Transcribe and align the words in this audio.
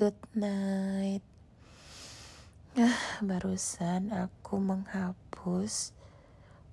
good 0.00 0.16
night. 0.32 1.20
Ah, 2.72 3.20
barusan 3.20 4.08
aku 4.16 4.56
menghapus 4.56 5.92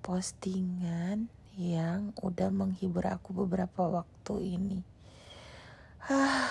postingan 0.00 1.28
yang 1.60 2.16
udah 2.24 2.48
menghibur 2.48 3.04
aku 3.04 3.36
beberapa 3.44 3.84
waktu 3.84 4.56
ini. 4.56 4.80
Ah, 6.08 6.48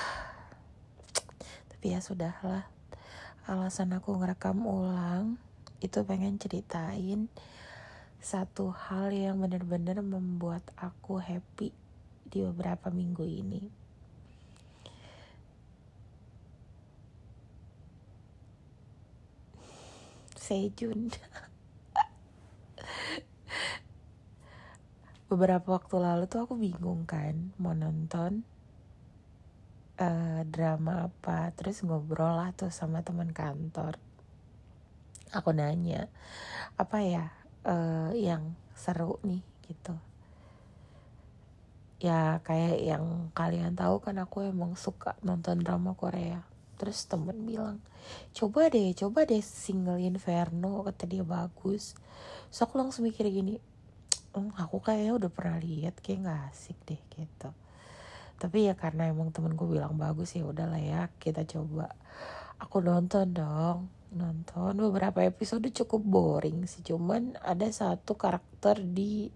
tapi 1.66 1.98
ya 1.98 2.00
sudahlah. 2.06 2.70
Alasan 3.50 3.98
aku 3.98 4.14
ngerekam 4.14 4.62
ulang 4.62 5.42
itu 5.82 6.06
pengen 6.06 6.38
ceritain 6.38 7.26
satu 8.22 8.70
hal 8.70 9.10
yang 9.10 9.42
benar-benar 9.42 9.98
membuat 10.06 10.62
aku 10.78 11.18
happy 11.18 11.74
di 12.30 12.46
beberapa 12.46 12.94
minggu 12.94 13.26
ini. 13.26 13.87
Sejun. 20.48 21.12
Beberapa 25.28 25.76
waktu 25.76 26.00
lalu 26.00 26.24
tuh 26.32 26.48
aku 26.48 26.56
bingung 26.56 27.04
kan 27.04 27.52
mau 27.60 27.76
nonton 27.76 28.48
uh, 30.00 30.48
drama 30.48 31.12
apa, 31.12 31.52
terus 31.52 31.84
ngobrol 31.84 32.40
lah 32.40 32.56
tuh 32.56 32.72
sama 32.72 33.04
teman 33.04 33.36
kantor. 33.36 34.00
Aku 35.36 35.52
nanya, 35.52 36.08
apa 36.80 37.04
ya 37.04 37.36
uh, 37.68 38.16
yang 38.16 38.56
seru 38.72 39.20
nih 39.28 39.44
gitu 39.68 40.00
ya 41.98 42.46
kayak 42.46 42.78
yang 42.78 43.34
kalian 43.34 43.74
tahu 43.74 43.98
kan 43.98 44.22
aku 44.22 44.46
emang 44.46 44.78
suka 44.78 45.18
nonton 45.26 45.66
drama 45.66 45.98
Korea 45.98 46.46
terus 46.78 47.10
temen 47.10 47.36
bilang 47.44 47.82
coba 48.32 48.72
deh 48.72 48.96
coba 48.96 49.28
deh 49.28 49.44
single 49.44 50.00
Inferno 50.00 50.86
kata 50.88 51.04
dia 51.10 51.26
bagus. 51.26 51.98
So 52.54 52.70
aku 52.70 52.80
langsung 52.80 53.04
mikir 53.04 53.28
gini 53.28 53.60
hm, 54.34 54.56
aku 54.56 54.80
kayaknya 54.80 55.14
udah 55.18 55.32
pernah 55.34 55.58
lihat 55.60 56.00
kayak 56.00 56.24
nggak 56.24 56.42
asik 56.54 56.78
deh 56.88 57.02
gitu. 57.18 57.50
Tapi 58.38 58.70
ya 58.70 58.78
karena 58.78 59.10
emang 59.10 59.34
temenku 59.34 59.66
bilang 59.66 59.98
bagus 59.98 60.38
ya 60.38 60.46
udahlah 60.46 60.80
ya 60.80 61.10
kita 61.20 61.44
coba. 61.44 61.92
Aku 62.62 62.80
nonton 62.80 63.34
dong 63.34 63.90
nonton. 64.14 64.78
Beberapa 64.78 65.26
episode 65.26 65.68
cukup 65.74 66.02
boring 66.06 66.64
sih 66.70 66.86
cuman 66.86 67.36
ada 67.44 67.68
satu 67.68 68.16
karakter 68.16 68.80
di 68.80 69.34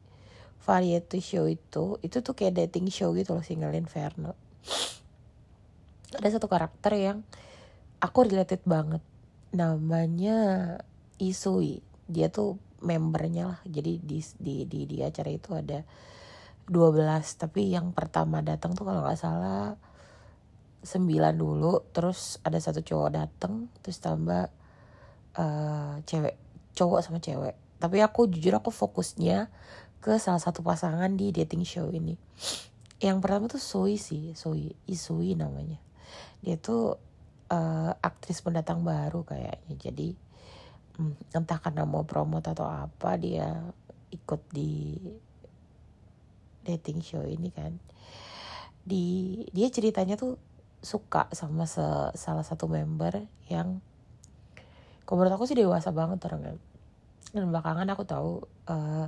variety 0.61 1.19
show 1.19 1.49
itu 1.49 1.97
itu 2.05 2.21
tuh 2.21 2.37
kayak 2.37 2.53
dating 2.65 2.87
show 2.93 3.09
gitu 3.17 3.33
loh 3.33 3.45
single 3.45 3.73
inferno 3.73 4.37
ada 6.15 6.27
satu 6.27 6.47
karakter 6.51 6.93
yang 6.97 7.17
aku 8.03 8.27
related 8.27 8.63
banget. 8.67 8.99
Namanya 9.55 10.37
Isui. 11.21 11.79
Dia 12.07 12.27
tuh 12.27 12.59
membernya 12.83 13.55
lah. 13.55 13.59
Jadi 13.63 14.01
di 14.01 14.19
di 14.41 14.55
di, 14.67 14.89
di 14.89 14.97
acara 14.99 15.29
itu 15.31 15.55
ada 15.55 15.85
12 16.67 17.41
tapi 17.41 17.73
yang 17.73 17.91
pertama 17.91 18.39
datang 18.39 18.75
tuh 18.75 18.87
kalau 18.87 19.03
nggak 19.03 19.19
salah 19.19 19.75
9 20.83 21.07
dulu. 21.37 21.85
Terus 21.93 22.41
ada 22.43 22.57
satu 22.59 22.83
cowok 22.83 23.09
datang. 23.13 23.69
Terus 23.85 23.97
tambah 24.01 24.49
uh, 25.37 25.95
cewek 26.03 26.35
cowok 26.75 26.99
sama 27.05 27.19
cewek. 27.23 27.55
Tapi 27.81 27.97
aku 28.03 28.29
jujur 28.29 28.53
aku 28.57 28.69
fokusnya 28.69 29.49
ke 30.01 30.17
salah 30.17 30.41
satu 30.41 30.65
pasangan 30.65 31.13
di 31.13 31.29
dating 31.29 31.61
show 31.65 31.89
ini. 31.93 32.17
Yang 33.01 33.17
pertama 33.21 33.49
tuh 33.49 33.61
Soi 33.61 33.97
sih, 33.97 34.33
Soi, 34.37 34.73
Isui 34.85 35.33
namanya. 35.33 35.81
Dia 36.41 36.55
tuh 36.57 36.97
uh, 37.51 37.91
aktris 37.99 38.41
pendatang 38.41 38.81
baru 38.81 39.21
kayaknya. 39.27 39.75
Jadi 39.77 40.09
hmm, 40.97 41.35
entah 41.35 41.59
karena 41.59 41.83
mau 41.85 42.07
promote 42.07 42.51
atau 42.51 42.67
apa 42.67 43.17
dia 43.19 43.61
ikut 44.11 44.41
di 44.51 44.97
dating 46.65 46.99
show 47.03 47.23
ini 47.23 47.49
kan. 47.51 47.77
Di 48.81 49.37
dia 49.51 49.67
ceritanya 49.69 50.17
tuh 50.17 50.37
suka 50.81 51.29
sama 51.31 51.69
se, 51.69 51.83
salah 52.17 52.41
satu 52.41 52.65
member 52.65 53.21
yang 53.45 53.79
kalau 55.05 55.21
menurut 55.21 55.35
aku 55.37 55.45
sih 55.45 55.59
dewasa 55.59 55.93
banget 55.93 56.23
orangnya. 56.25 56.57
Dan 57.31 57.47
belakangan 57.47 57.87
aku 57.91 58.03
tahu 58.03 58.31
uh, 58.67 59.07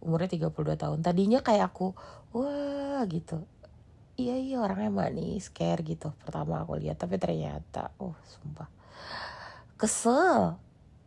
umurnya 0.00 0.32
32 0.32 0.80
tahun 0.80 0.98
tadinya 1.04 1.44
kayak 1.44 1.76
aku 1.76 1.92
wah 2.32 3.04
gitu 3.04 3.44
iya 4.16 4.34
iya 4.38 4.56
orangnya 4.62 4.90
manis 4.90 5.52
care 5.52 5.82
gitu 5.86 6.14
pertama 6.22 6.62
aku 6.62 6.78
lihat 6.78 6.98
tapi 6.98 7.20
ternyata 7.20 7.94
oh 8.02 8.16
sumpah. 8.26 8.68
Kesel 9.76 10.56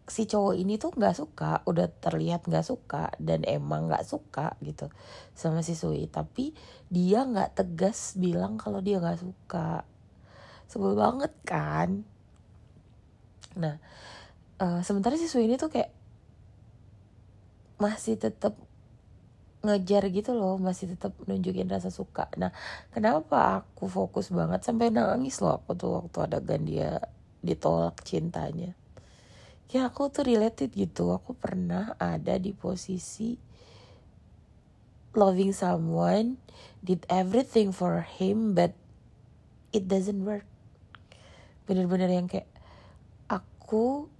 si 0.04 0.28
cowok 0.28 0.60
ini 0.60 0.76
tuh 0.76 0.92
nggak 0.92 1.16
suka 1.16 1.64
udah 1.64 1.88
terlihat 1.88 2.44
nggak 2.44 2.68
suka 2.68 3.16
dan 3.24 3.48
emang 3.48 3.88
nggak 3.88 4.04
suka 4.04 4.56
gitu 4.60 4.92
sama 5.36 5.64
si 5.64 5.74
Sui. 5.74 6.06
Tapi 6.12 6.52
dia 6.92 7.24
nggak 7.24 7.64
tegas 7.64 8.20
bilang 8.20 8.60
kalau 8.60 8.84
dia 8.84 9.00
nggak 9.00 9.20
suka. 9.24 9.88
Sebel 10.68 11.00
banget 11.00 11.32
kan? 11.48 12.04
Nah 13.56 13.78
uh, 14.60 14.82
sementara 14.84 15.16
si 15.16 15.32
Sui 15.32 15.48
ini 15.48 15.56
tuh 15.56 15.72
kayak 15.72 15.92
masih 17.82 18.16
tetap 18.16 18.56
ngejar 19.64 20.12
gitu 20.12 20.36
loh 20.36 20.60
masih 20.60 20.92
tetap 20.92 21.16
nunjukin 21.24 21.72
rasa 21.72 21.88
suka. 21.88 22.28
Nah 22.36 22.52
kenapa 22.92 23.64
aku 23.64 23.88
fokus 23.88 24.28
banget 24.28 24.60
sampai 24.60 24.92
nangis 24.92 25.40
loh 25.40 25.64
aku 25.64 25.72
tuh 25.80 26.04
waktu 26.04 26.18
adegan 26.28 26.68
dia 26.68 27.00
ditolak 27.40 28.04
cintanya? 28.04 28.76
Ya 29.72 29.88
aku 29.88 30.12
tuh 30.12 30.28
related 30.28 30.76
gitu. 30.76 31.16
Aku 31.16 31.32
pernah 31.32 31.96
ada 31.96 32.36
di 32.36 32.52
posisi 32.52 33.40
loving 35.16 35.56
someone 35.56 36.36
did 36.84 37.08
everything 37.08 37.72
for 37.72 38.04
him 38.04 38.52
but 38.52 38.76
it 39.72 39.88
doesn't 39.88 40.28
work. 40.28 40.44
Bener-bener 41.72 42.12
yang 42.12 42.28
kayak 42.28 42.52
aku 43.32 44.12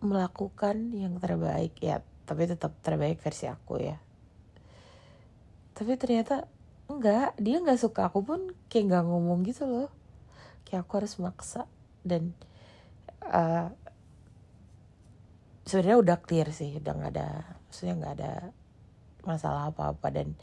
melakukan 0.00 0.96
yang 0.96 1.20
terbaik. 1.20 1.76
Ya 1.84 2.00
tapi 2.24 2.48
tetap 2.48 2.72
terbaik 2.80 3.20
versi 3.20 3.44
aku 3.44 3.76
ya 3.84 4.00
tapi 5.80 5.96
ternyata 5.96 6.44
enggak. 6.92 7.32
Dia 7.40 7.56
nggak 7.64 7.80
suka 7.80 8.12
aku 8.12 8.20
pun 8.20 8.52
kayak 8.68 8.92
nggak 8.92 9.04
ngomong 9.08 9.48
gitu 9.48 9.64
loh. 9.64 9.88
Kayak 10.68 10.84
aku 10.84 11.00
harus 11.00 11.16
maksa 11.16 11.64
dan 12.04 12.36
uh, 13.24 13.72
sebenarnya 15.64 15.96
udah 16.04 16.16
clear 16.20 16.52
sih 16.52 16.76
udah 16.76 16.92
nggak 16.92 17.12
ada 17.16 17.56
maksudnya 17.64 17.94
nggak 17.96 18.14
ada 18.20 18.32
masalah 19.24 19.70
apa 19.70 19.92
apa 19.96 20.08
dan 20.12 20.36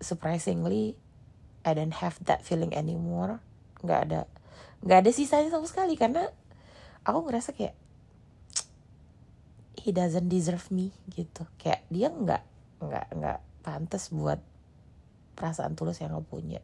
surprisingly 0.00 0.96
I 1.66 1.76
don't 1.76 1.92
have 2.00 2.16
that 2.24 2.40
feeling 2.40 2.72
anymore. 2.72 3.44
Nggak 3.84 4.00
ada 4.08 4.20
nggak 4.80 4.98
ada 5.04 5.10
sisanya 5.12 5.52
sama 5.52 5.68
sekali 5.68 5.92
karena 6.00 6.24
aku 7.04 7.28
ngerasa 7.28 7.52
kayak 7.52 7.76
he 9.76 9.92
doesn't 9.92 10.32
deserve 10.32 10.64
me 10.72 10.88
gitu. 11.12 11.44
Kayak 11.60 11.84
dia 11.92 12.08
nggak 12.08 12.42
nggak 12.80 13.06
nggak 13.12 13.51
pantas 13.62 14.10
buat 14.10 14.42
perasaan 15.38 15.78
tulus 15.78 16.02
yang 16.02 16.12
lo 16.12 16.26
punya. 16.26 16.60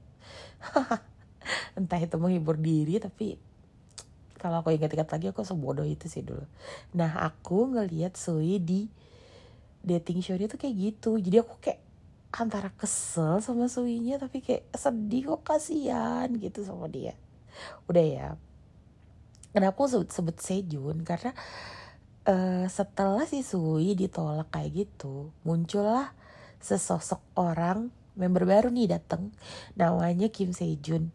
Entah 1.78 2.00
itu 2.03 2.19
menghibur 2.20 2.60
diri 2.60 3.00
tapi 3.00 3.38
kalau 4.38 4.62
aku 4.62 4.70
ingat-ingat 4.70 5.10
lagi 5.10 5.26
aku 5.31 5.42
sebodoh 5.42 5.86
itu 5.86 6.06
sih 6.06 6.22
dulu. 6.22 6.47
Nah 6.94 7.26
aku 7.26 7.75
ngelihat 7.75 8.14
Sui 8.14 8.62
di 8.62 8.86
dating 9.82 10.22
show 10.22 10.38
dia 10.38 10.47
tuh 10.47 10.60
kayak 10.60 10.76
gitu. 10.78 11.19
Jadi 11.19 11.36
aku 11.42 11.54
kayak 11.59 11.81
antara 12.31 12.70
kesel 12.76 13.41
sama 13.41 13.66
Suinya 13.66 14.20
tapi 14.20 14.44
kayak 14.44 14.69
sedih 14.76 15.34
kok 15.34 15.42
kasihan 15.42 16.28
gitu 16.38 16.62
sama 16.62 16.86
dia. 16.86 17.19
Udah 17.91 18.04
ya. 18.04 18.28
Kenapa 19.51 19.74
aku 19.74 19.91
sebut, 19.91 20.10
sebut 20.12 20.36
Sejun 20.39 21.03
karena 21.03 21.33
uh, 22.28 22.66
setelah 22.68 23.24
si 23.24 23.41
Sui 23.42 23.97
ditolak 23.97 24.53
kayak 24.53 24.86
gitu 24.86 25.33
muncullah 25.42 26.12
sesosok 26.59 27.22
orang 27.39 27.91
member 28.19 28.43
baru 28.45 28.69
nih 28.69 28.91
dateng. 28.91 29.31
Namanya 29.78 30.28
Kim 30.28 30.51
Sejun. 30.51 31.15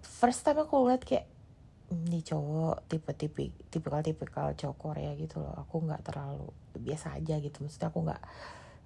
First 0.00 0.44
time 0.44 0.64
aku 0.64 0.88
lihat 0.88 1.04
kayak 1.04 1.28
ini 1.90 2.22
cowok 2.22 2.86
tipe 2.86 3.10
tipe 3.18 3.50
tipikal 3.68 4.00
tipikal 4.00 4.48
cowok 4.54 4.76
Korea 4.78 5.12
gitu 5.18 5.42
loh. 5.42 5.54
Aku 5.60 5.84
nggak 5.84 6.06
terlalu 6.06 6.48
biasa 6.76 7.20
aja 7.20 7.36
gitu. 7.42 7.60
Maksudnya 7.60 7.88
aku 7.92 8.00
nggak 8.06 8.22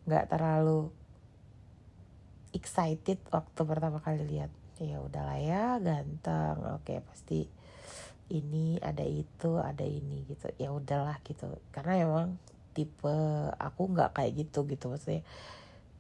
nggak 0.05 0.27
terlalu 0.29 0.91
excited 2.55 3.19
waktu 3.31 3.61
pertama 3.63 3.99
kali 4.03 4.25
lihat. 4.27 4.51
Ya 4.83 4.99
udahlah 4.99 5.39
ya 5.39 5.79
ganteng. 5.79 6.59
Oke 6.81 6.99
pasti 7.05 7.47
ini 8.33 8.81
ada 8.81 9.05
itu 9.05 9.61
ada 9.61 9.85
ini 9.85 10.25
gitu. 10.27 10.49
Ya 10.57 10.73
udahlah 10.73 11.21
gitu. 11.23 11.47
Karena 11.71 12.01
emang 12.01 12.41
tipe 12.75 13.17
aku 13.57 13.83
nggak 13.95 14.19
kayak 14.19 14.33
gitu 14.45 14.67
gitu. 14.67 14.91
Maksudnya 14.91 15.23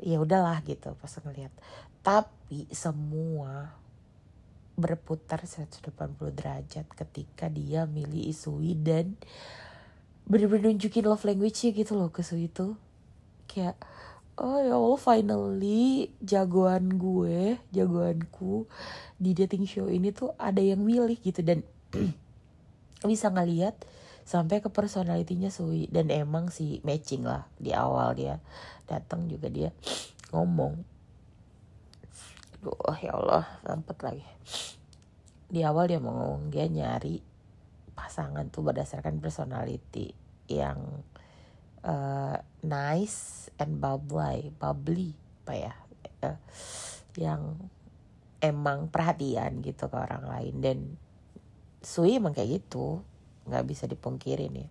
ya 0.02 0.18
udahlah 0.18 0.58
gitu 0.66 0.98
pas 0.98 1.14
ngeliat. 1.22 1.54
Tapi 2.02 2.66
semua 2.74 3.72
berputar 4.74 5.38
180 5.38 5.94
derajat 6.34 6.86
ketika 6.90 7.46
dia 7.46 7.86
milih 7.86 8.26
Isui 8.26 8.74
dan 8.74 9.14
bener-bener 10.26 10.74
nunjukin 10.74 11.06
love 11.06 11.22
language-nya 11.22 11.70
gitu 11.76 11.94
loh 11.94 12.10
ke 12.10 12.26
Sui 12.26 12.48
itu 12.50 12.74
kayak 13.46 13.76
oh 14.40 14.58
ya 14.58 14.74
Allah 14.74 14.98
finally 14.98 16.10
jagoan 16.18 16.98
gue 16.98 17.60
jagoanku 17.70 18.66
di 19.20 19.30
dating 19.36 19.68
show 19.68 19.86
ini 19.86 20.10
tuh 20.10 20.34
ada 20.40 20.58
yang 20.58 20.82
milih 20.82 21.16
gitu. 21.22 21.44
Dan 21.44 21.62
bisa 23.10 23.30
ngeliat 23.30 23.78
sampai 24.24 24.64
ke 24.64 24.72
personalitinya 24.72 25.52
Sui. 25.52 25.86
Dan 25.92 26.08
emang 26.08 26.48
sih 26.48 26.80
matching 26.82 27.22
lah 27.22 27.46
di 27.60 27.76
awal 27.76 28.16
dia. 28.16 28.40
Datang 28.88 29.28
juga 29.28 29.52
dia 29.52 29.70
ngomong. 30.32 30.80
Duh 32.64 32.96
ya 32.98 33.12
Allah 33.14 33.44
sempet 33.62 33.96
lagi. 34.00 34.26
Di 35.52 35.60
awal 35.62 35.92
dia 35.92 36.00
mau 36.00 36.16
ngomong 36.16 36.48
dia 36.48 36.64
nyari 36.66 37.20
pasangan 37.94 38.50
tuh 38.50 38.66
berdasarkan 38.66 39.22
personality 39.22 40.16
yang 40.50 41.04
uh, 41.86 42.36
nice 42.64 43.48
and 43.60 43.78
bubbly 43.78 44.50
bubbly 44.58 45.14
apa 45.44 45.52
ya 45.54 45.74
uh, 46.26 46.38
yang 47.14 47.70
emang 48.42 48.88
perhatian 48.88 49.60
gitu 49.60 49.86
ke 49.92 49.96
orang 49.96 50.24
lain. 50.24 50.54
Dan 50.64 50.78
Sui 51.84 52.16
emang 52.16 52.32
kayak 52.32 52.64
gitu 52.64 53.04
nggak 53.48 53.64
bisa 53.64 53.84
dipungkirin 53.88 54.54
ya. 54.64 54.68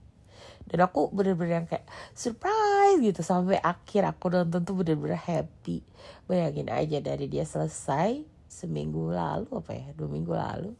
Dan 0.64 0.80
aku 0.84 1.12
bener-bener 1.12 1.64
yang 1.64 1.68
kayak 1.68 1.88
surprise 2.16 3.00
gitu 3.00 3.20
sampai 3.20 3.60
akhir 3.60 4.08
aku 4.08 4.32
nonton 4.32 4.64
tuh 4.64 4.76
bener-bener 4.76 5.20
happy. 5.20 5.84
Bayangin 6.28 6.72
aja 6.72 7.00
dari 7.04 7.28
dia 7.28 7.44
selesai 7.44 8.24
seminggu 8.48 9.10
lalu 9.10 9.50
apa 9.50 9.72
ya 9.74 9.88
dua 9.98 10.10
minggu 10.14 10.30
lalu 10.30 10.78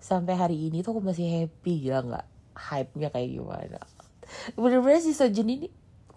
sampai 0.00 0.38
hari 0.38 0.70
ini 0.70 0.80
tuh 0.80 0.96
aku 0.96 1.02
masih 1.04 1.26
happy 1.26 1.84
gila 1.84 2.00
nggak 2.06 2.26
hype 2.56 2.92
nya 2.96 3.08
kayak 3.12 3.30
gimana. 3.36 3.80
Bener-bener 4.56 5.00
si 5.04 5.12
Sojun 5.12 5.48
ini 5.50 5.68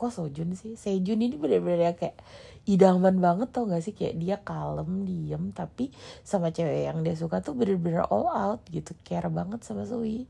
kok 0.03 0.11
Sojun 0.11 0.51
sih 0.59 0.75
Sejun 0.75 1.23
ini 1.23 1.39
bener-bener 1.39 1.95
kayak 1.95 2.19
idaman 2.67 3.23
banget 3.23 3.55
tau 3.55 3.67
gak 3.67 3.83
sih 3.83 3.95
kayak 3.95 4.15
dia 4.19 4.35
kalem 4.43 5.07
diem 5.07 5.55
tapi 5.55 5.91
sama 6.27 6.51
cewek 6.51 6.91
yang 6.91 6.99
dia 7.03 7.15
suka 7.15 7.39
tuh 7.39 7.55
bener-bener 7.55 8.03
all 8.11 8.27
out 8.27 8.61
gitu 8.67 8.91
care 9.07 9.31
banget 9.31 9.63
sama 9.63 9.87
Sui 9.87 10.27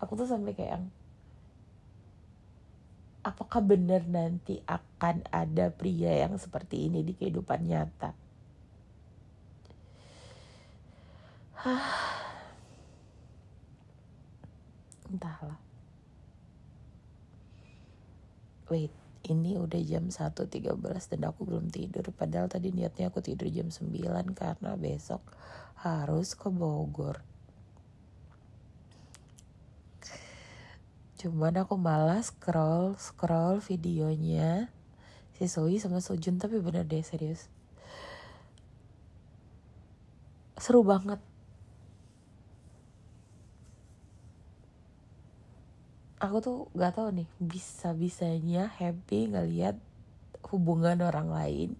aku 0.00 0.16
tuh 0.16 0.28
sampai 0.28 0.52
kayak 0.56 0.70
yang 0.76 0.84
apakah 3.20 3.60
benar 3.60 4.00
nanti 4.08 4.64
akan 4.64 5.28
ada 5.28 5.68
pria 5.68 6.24
yang 6.24 6.40
seperti 6.40 6.88
ini 6.88 7.04
di 7.04 7.12
kehidupan 7.12 7.68
nyata? 7.68 8.16
Entahlah. 15.12 15.69
Wait, 18.70 18.94
ini 19.26 19.58
udah 19.58 19.82
jam 19.82 20.14
1.13 20.14 20.78
dan 21.10 21.20
aku 21.26 21.42
belum 21.42 21.74
tidur. 21.74 22.06
Padahal 22.14 22.46
tadi 22.46 22.70
niatnya 22.70 23.10
aku 23.10 23.18
tidur 23.18 23.50
jam 23.50 23.66
9 23.66 23.90
karena 24.38 24.78
besok 24.78 25.18
harus 25.82 26.38
ke 26.38 26.46
Bogor. 26.48 27.18
Cuman 31.20 31.52
aku 31.60 31.76
malas 31.76 32.32
scroll 32.32 32.96
scroll 32.96 33.60
videonya 33.60 34.72
si 35.36 35.44
Soi 35.50 35.76
sama 35.76 36.00
Sojun 36.00 36.40
tapi 36.40 36.62
bener 36.64 36.88
deh 36.88 37.04
serius. 37.04 37.50
Seru 40.56 40.80
banget. 40.80 41.20
Aku 46.20 46.44
tuh 46.44 46.68
gak 46.76 47.00
tahu 47.00 47.16
nih 47.16 47.28
bisa-bisanya 47.40 48.68
happy 48.76 49.32
ngeliat 49.32 49.80
hubungan 50.52 51.00
orang 51.00 51.32
lain. 51.32 51.70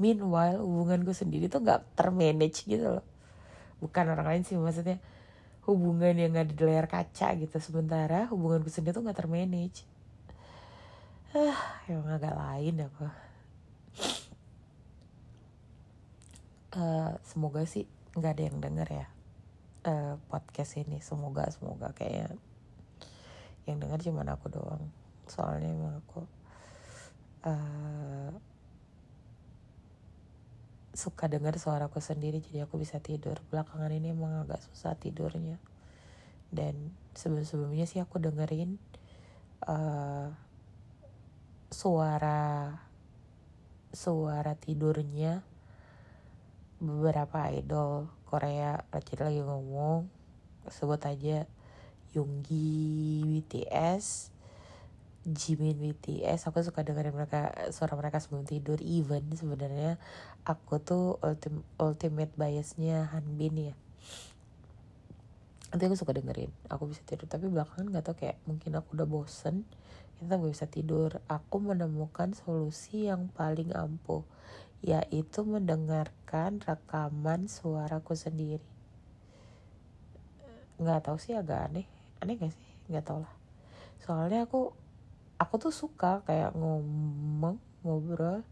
Meanwhile 0.00 0.60
hubunganku 0.64 1.12
sendiri 1.12 1.52
tuh 1.52 1.60
gak 1.60 1.84
termanage 1.92 2.64
gitu 2.64 3.00
loh. 3.00 3.06
Bukan 3.84 4.08
orang 4.08 4.24
lain 4.24 4.42
sih 4.48 4.56
maksudnya 4.56 4.96
hubungan 5.66 6.14
yang 6.14 6.30
ada 6.38 6.46
di 6.46 6.62
layar 6.62 6.86
kaca 6.86 7.34
gitu 7.34 7.58
sementara 7.58 8.30
hubunganku 8.30 8.70
sendiri 8.70 8.94
tuh 8.94 9.02
nggak 9.02 9.18
termanage 9.18 9.82
ah 11.34 11.82
emang 11.90 12.14
agak 12.14 12.38
lain 12.38 12.86
aku 12.86 13.06
uh, 16.78 17.12
semoga 17.26 17.66
sih 17.66 17.82
nggak 18.14 18.32
ada 18.38 18.42
yang 18.46 18.58
denger 18.62 18.88
ya 18.94 19.06
uh, 19.90 20.14
podcast 20.30 20.78
ini 20.78 21.02
semoga 21.02 21.50
semoga 21.50 21.90
kayak 21.98 22.38
yang 23.66 23.82
denger 23.82 24.00
cuma 24.10 24.22
aku 24.26 24.46
doang. 24.48 24.90
Soalnya 25.26 25.74
emang 25.74 25.94
aku 26.00 26.22
uh, 27.46 28.30
suka 30.96 31.28
dengar 31.28 31.58
suaraku 31.58 31.98
sendiri 31.98 32.38
jadi 32.40 32.64
aku 32.64 32.78
bisa 32.78 33.02
tidur. 33.02 33.42
Belakangan 33.50 33.90
ini 33.90 34.14
emang 34.14 34.46
agak 34.46 34.62
susah 34.70 34.94
tidurnya. 34.94 35.58
Dan 36.48 36.94
sebelum-sebelumnya 37.18 37.90
sih 37.90 37.98
aku 37.98 38.22
dengerin 38.22 38.78
uh, 39.66 40.30
suara 41.68 42.70
suara 43.90 44.54
tidurnya 44.54 45.42
beberapa 46.78 47.48
idol 47.50 48.12
Korea 48.28 48.84
jadi 48.92 49.32
lagi 49.32 49.40
ngomong 49.40 50.06
sebut 50.68 51.00
aja 51.08 51.48
Yoongi 52.14 53.24
BTS 53.24 54.36
Jimin 55.26 55.82
BTS 55.82 56.46
aku 56.46 56.62
suka 56.62 56.86
dengerin 56.86 57.10
mereka 57.10 57.50
suara 57.74 57.98
mereka 57.98 58.22
sebelum 58.22 58.46
tidur. 58.46 58.78
Even 58.78 59.26
sebenarnya 59.34 59.98
aku 60.46 60.78
tuh 60.78 61.18
ultim, 61.18 61.66
ultimate 61.82 62.30
biasnya 62.38 63.10
Hanbin 63.10 63.74
ya. 63.74 63.74
Nanti 65.74 65.82
aku 65.82 65.98
suka 65.98 66.14
dengerin 66.14 66.54
aku 66.70 66.94
bisa 66.94 67.02
tidur. 67.02 67.26
Tapi 67.26 67.50
belakangan 67.50 67.90
nggak 67.90 68.04
tau 68.06 68.14
kayak 68.14 68.38
mungkin 68.46 68.78
aku 68.78 68.94
udah 68.94 69.08
bosen 69.10 69.66
kita 70.22 70.38
gak 70.38 70.46
bisa 70.46 70.70
tidur. 70.70 71.18
Aku 71.26 71.58
menemukan 71.58 72.30
solusi 72.30 73.10
yang 73.10 73.26
paling 73.34 73.74
ampuh 73.74 74.22
yaitu 74.78 75.42
mendengarkan 75.42 76.62
rekaman 76.62 77.50
suaraku 77.50 78.14
sendiri. 78.14 78.62
Nggak 80.78 81.10
tahu 81.10 81.18
sih 81.18 81.34
agak 81.34 81.66
aneh 81.66 81.95
aneh 82.22 82.36
gak 82.40 82.52
sih? 82.52 82.70
Nggak 82.90 83.04
tau 83.04 83.18
lah. 83.22 83.34
Soalnya 84.02 84.46
aku 84.46 84.70
aku 85.36 85.54
tuh 85.60 85.74
suka 85.74 86.24
kayak 86.24 86.56
ngomong 86.56 87.60
ngobrol. 87.84 88.42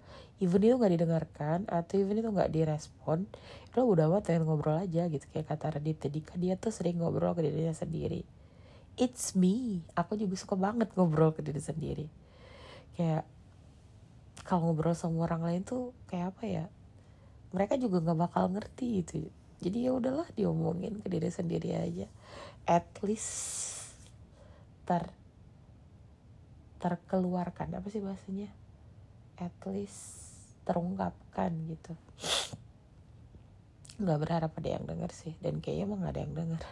Even 0.42 0.66
itu 0.66 0.74
nggak 0.74 0.92
didengarkan 0.98 1.58
atau 1.70 1.94
even 1.98 2.18
itu 2.18 2.28
nggak 2.28 2.50
direspon 2.50 3.30
itu 3.70 3.78
udah 3.82 4.10
amat 4.10 4.26
pengen 4.26 4.46
ngobrol 4.46 4.78
aja 4.78 5.06
gitu. 5.10 5.24
Kayak 5.30 5.54
kata 5.54 5.78
Radit 5.78 5.98
tadi 5.98 6.20
kan 6.22 6.38
dia 6.38 6.54
tuh 6.58 6.74
sering 6.74 6.98
ngobrol 6.98 7.34
ke 7.34 7.42
dirinya 7.42 7.74
sendiri. 7.74 8.22
It's 8.94 9.34
me. 9.34 9.82
Aku 9.98 10.14
juga 10.14 10.38
suka 10.38 10.54
banget 10.54 10.90
ngobrol 10.94 11.34
ke 11.34 11.42
diri 11.42 11.58
sendiri. 11.58 12.06
Kayak 12.94 13.26
kalau 14.46 14.70
ngobrol 14.70 14.94
sama 14.94 15.26
orang 15.26 15.42
lain 15.42 15.62
tuh 15.66 15.90
kayak 16.06 16.34
apa 16.34 16.42
ya? 16.46 16.64
Mereka 17.54 17.78
juga 17.78 18.02
nggak 18.02 18.18
bakal 18.18 18.50
ngerti 18.54 19.02
gitu. 19.02 19.26
Jadi 19.62 19.86
ya 19.86 19.96
udahlah 19.96 20.28
diomongin 20.34 21.00
ke 21.00 21.08
diri 21.08 21.30
sendiri 21.30 21.72
aja 21.78 22.06
at 22.64 22.88
least 23.04 23.92
ter 24.88 25.08
terkeluarkan 26.80 27.80
apa 27.80 27.88
sih 27.88 28.00
bahasanya? 28.00 28.48
At 29.40 29.56
least 29.68 30.36
terungkapkan 30.68 31.52
gitu. 31.68 31.96
Nggak 34.00 34.18
berharap 34.20 34.52
ada 34.52 34.68
yang 34.68 34.84
denger 34.84 35.10
sih 35.12 35.32
dan 35.40 35.64
kayaknya 35.64 35.84
emang 35.88 36.04
gak 36.04 36.12
ada 36.16 36.22
yang 36.24 36.34
denger. 36.36 36.62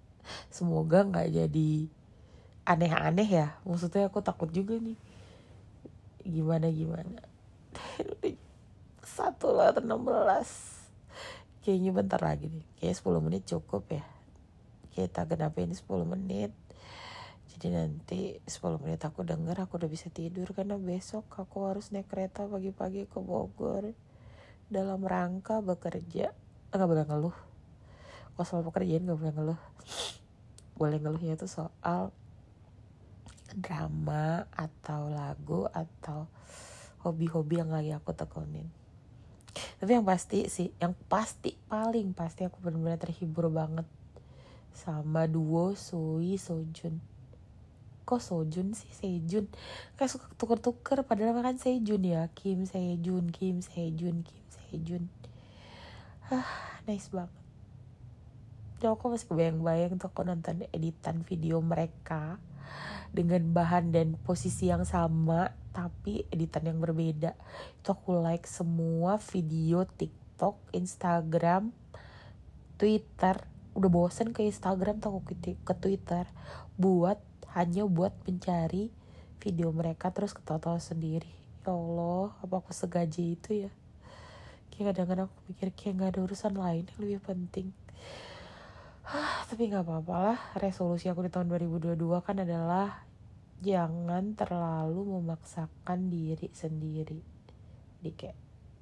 Semoga 0.56 0.98
nggak 1.08 1.28
jadi 1.32 1.70
aneh-aneh 2.68 3.28
ya. 3.28 3.56
Maksudnya 3.64 4.08
aku 4.12 4.20
takut 4.20 4.52
juga 4.52 4.76
nih. 4.76 4.96
Gimana 6.24 6.68
gimana? 6.68 7.20
Satu 9.16 9.52
lah 9.52 9.76
enam 9.76 10.00
belas. 10.04 10.80
Kayaknya 11.64 11.90
bentar 11.96 12.20
lagi 12.20 12.52
nih. 12.52 12.64
Kayak 12.76 13.00
10 13.00 13.24
menit 13.24 13.42
cukup 13.48 13.88
ya 13.88 14.04
kita 14.94 15.26
kenapa 15.26 15.58
ini 15.58 15.74
10 15.74 16.06
menit. 16.06 16.54
Jadi 17.50 17.66
nanti 17.74 18.20
10 18.46 18.78
menit 18.78 19.02
aku 19.02 19.26
denger 19.26 19.66
aku 19.66 19.82
udah 19.82 19.90
bisa 19.90 20.06
tidur 20.14 20.54
karena 20.54 20.78
besok 20.78 21.26
aku 21.34 21.66
harus 21.66 21.90
naik 21.90 22.06
kereta 22.06 22.46
pagi-pagi 22.46 23.10
ke 23.10 23.18
Bogor. 23.18 23.90
Dalam 24.70 25.02
rangka 25.02 25.58
bekerja. 25.58 26.30
Nggak 26.70 26.88
boleh 26.88 27.04
ngeluh. 27.10 27.36
Kalau 28.34 28.46
soal 28.46 28.62
pekerjaan 28.62 29.02
nggak 29.06 29.18
boleh 29.18 29.34
ngeluh. 29.34 29.60
Boleh 30.78 30.98
ngeluhnya 31.02 31.34
itu 31.34 31.50
soal 31.50 32.14
drama 33.54 34.46
atau 34.50 35.10
lagu 35.10 35.70
atau 35.70 36.26
hobi-hobi 37.06 37.62
yang 37.62 37.70
lagi 37.70 37.94
aku 37.94 38.10
tekunin. 38.14 38.66
Tapi 39.78 39.90
yang 39.94 40.06
pasti 40.06 40.50
sih 40.50 40.74
yang 40.82 40.96
pasti 41.06 41.54
paling 41.70 42.10
pasti 42.16 42.42
aku 42.42 42.58
benar-benar 42.58 42.98
terhibur 42.98 43.46
banget 43.52 43.86
sama 44.74 45.30
duo 45.30 45.78
Sui 45.78 46.34
Sojun. 46.34 46.98
Kok 48.04 48.20
Sojun 48.20 48.76
sih? 48.76 48.90
Sejun. 48.92 49.48
Kayak 49.96 50.10
suka 50.12 50.26
tuker-tuker 50.36 51.06
padahal 51.08 51.40
kan 51.40 51.56
Sejun 51.56 52.02
ya. 52.04 52.28
Kim 52.36 52.68
Sejun 52.68 53.32
Kim 53.32 53.64
Sejun 53.64 54.26
Kim 54.26 54.44
Sejun. 54.52 55.08
Ah 56.28 56.44
nice 56.84 57.08
banget. 57.08 57.32
Jadi 58.76 58.92
aku 58.92 59.08
masih 59.08 59.28
kebayang-bayang 59.32 59.96
tuh 59.96 60.12
aku 60.12 60.28
nonton 60.28 60.68
editan 60.68 61.24
video 61.24 61.64
mereka 61.64 62.36
dengan 63.14 63.40
bahan 63.54 63.94
dan 63.94 64.18
posisi 64.20 64.68
yang 64.68 64.84
sama 64.84 65.54
tapi 65.72 66.28
editan 66.28 66.68
yang 66.68 66.82
berbeda. 66.84 67.32
Itu 67.80 67.96
aku 67.96 68.20
like 68.20 68.44
semua 68.44 69.16
video 69.32 69.88
TikTok 69.88 70.60
Instagram 70.76 71.72
Twitter 72.76 73.53
udah 73.74 73.90
bosen 73.90 74.30
ke 74.30 74.46
Instagram 74.46 75.02
aku 75.02 75.20
ke 75.42 75.74
Twitter 75.78 76.24
buat 76.78 77.18
hanya 77.58 77.86
buat 77.86 78.14
mencari 78.26 78.90
video 79.42 79.74
mereka 79.74 80.14
terus 80.14 80.34
ketawa-tawa 80.34 80.78
sendiri. 80.78 81.30
Ya 81.66 81.74
Allah 81.74 82.30
apa 82.38 82.54
aku 82.62 82.70
segaji 82.70 83.34
itu 83.34 83.66
ya? 83.66 83.70
Kayak 84.70 84.94
kadang-kadang 84.94 85.26
aku 85.30 85.38
pikir 85.50 85.68
kayak 85.74 85.94
gak 86.02 86.10
ada 86.14 86.20
urusan 86.26 86.54
lain 86.54 86.84
yang 86.90 86.98
lebih 87.02 87.20
penting. 87.22 87.68
Hah, 89.04 89.44
tapi 89.44 89.68
nggak 89.68 89.84
apa-apa 89.84 90.16
lah. 90.16 90.38
Resolusi 90.56 91.12
aku 91.12 91.28
di 91.28 91.30
tahun 91.30 91.52
2022 91.52 91.94
kan 92.24 92.40
adalah 92.40 93.04
jangan 93.60 94.32
terlalu 94.32 95.20
memaksakan 95.20 96.08
diri 96.08 96.48
sendiri. 96.56 97.20
Jadi 98.00 98.10
kayak 98.16 98.38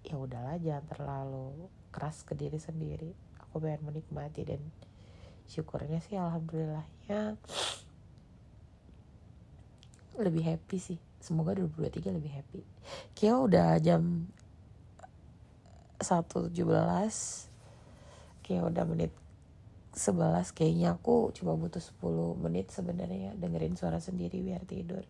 ya 0.06 0.14
udahlah 0.18 0.56
jangan 0.62 0.87
terlalu 0.94 1.66
keras 1.90 2.22
ke 2.22 2.38
diri 2.38 2.58
sendiri 2.58 3.32
aku 3.52 3.61
pengen 3.68 3.85
menikmati 3.85 4.49
dan 4.49 4.64
syukurnya 5.44 6.00
sih 6.00 6.16
alhamdulillahnya 6.16 7.37
lebih 10.16 10.40
happy 10.49 10.80
sih. 10.80 10.97
Semoga 11.21 11.52
2023 11.52 12.16
lebih 12.16 12.32
happy. 12.32 12.64
Kayak 13.12 13.37
udah 13.44 13.68
jam 13.76 14.32
1.17 16.00 16.56
kayak 18.42 18.64
udah 18.73 18.85
menit 18.88 19.12
11 19.92 20.56
kayaknya 20.56 20.97
aku 20.97 21.30
cuma 21.37 21.52
butuh 21.54 21.78
10 21.78 22.40
menit 22.40 22.73
sebenarnya 22.73 23.37
dengerin 23.37 23.76
suara 23.76 24.00
sendiri 24.00 24.40
biar 24.40 24.64
tidur. 24.64 25.04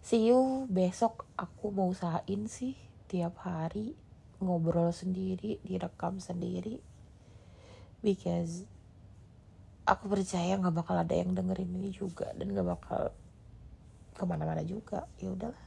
See 0.00 0.32
you 0.32 0.64
besok. 0.72 1.28
Aku 1.36 1.68
mau 1.70 1.92
usahain 1.92 2.48
sih 2.48 2.74
tiap 3.06 3.36
hari 3.44 3.92
ngobrol 4.40 4.90
sendiri 4.90 5.60
direkam 5.62 6.18
sendiri. 6.18 6.80
Because 8.00 8.64
aku 9.84 10.08
percaya 10.08 10.56
nggak 10.56 10.76
bakal 10.76 10.96
ada 10.96 11.12
yang 11.12 11.36
dengerin 11.36 11.70
ini 11.76 11.92
juga 11.92 12.32
dan 12.32 12.50
nggak 12.50 12.68
bakal 12.68 13.12
ke 14.16 14.22
mana-mana 14.24 14.64
juga. 14.64 15.04
Ya 15.20 15.32
udahlah. 15.32 15.64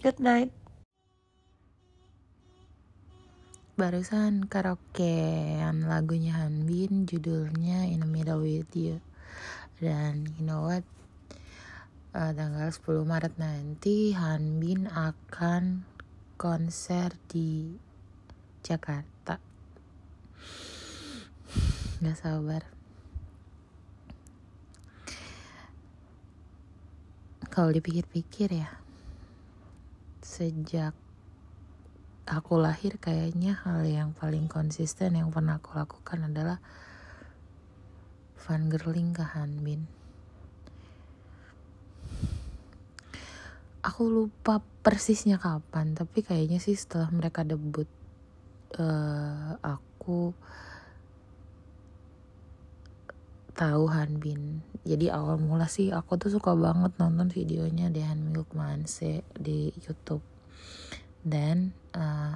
Good 0.00 0.20
night. 0.20 0.52
Barusan 3.80 4.44
karaokean 4.44 5.88
lagunya 5.88 6.36
Hanbin 6.36 7.08
judulnya 7.08 7.88
In 7.88 8.04
the 8.04 8.08
Middle 8.08 8.44
with 8.44 8.68
You. 8.76 9.00
Dan 9.80 10.28
you 10.36 10.44
know 10.44 10.68
what? 10.68 10.84
Uh, 12.12 12.36
tanggal 12.36 12.68
10 12.68 13.08
Maret 13.08 13.34
nanti 13.40 14.12
Hanbin 14.12 14.84
akan 14.84 15.88
konser 16.40 17.12
di 17.28 17.76
Jakarta. 18.64 19.36
Nggak 22.00 22.16
sabar. 22.16 22.64
Kalau 27.52 27.68
dipikir-pikir 27.76 28.56
ya 28.56 28.72
sejak 30.24 30.96
aku 32.24 32.56
lahir 32.56 32.96
kayaknya 32.96 33.60
hal 33.60 33.84
yang 33.84 34.16
paling 34.16 34.48
konsisten 34.48 35.20
yang 35.20 35.28
pernah 35.28 35.60
aku 35.60 35.76
lakukan 35.76 36.24
adalah 36.24 36.56
fangirling 38.40 39.12
ke 39.12 39.28
Hanbin 39.36 39.99
aku 43.80 44.02
lupa 44.08 44.60
persisnya 44.84 45.36
kapan 45.40 45.96
tapi 45.96 46.24
kayaknya 46.24 46.60
sih 46.60 46.76
setelah 46.76 47.08
mereka 47.12 47.44
debut 47.44 47.88
uh, 48.76 49.56
aku 49.60 50.32
tahu 53.56 53.84
Hanbin 53.92 54.64
jadi 54.80 55.12
awal 55.12 55.36
mula 55.36 55.68
sih 55.68 55.92
aku 55.92 56.16
tuh 56.16 56.32
suka 56.32 56.56
banget 56.56 56.96
nonton 56.96 57.28
videonya 57.28 57.92
Han 57.92 58.32
Myuk 58.32 58.56
Manse 58.56 59.20
di 59.36 59.68
YouTube. 59.76 60.24
Dan 61.20 61.76
uh, 61.92 62.32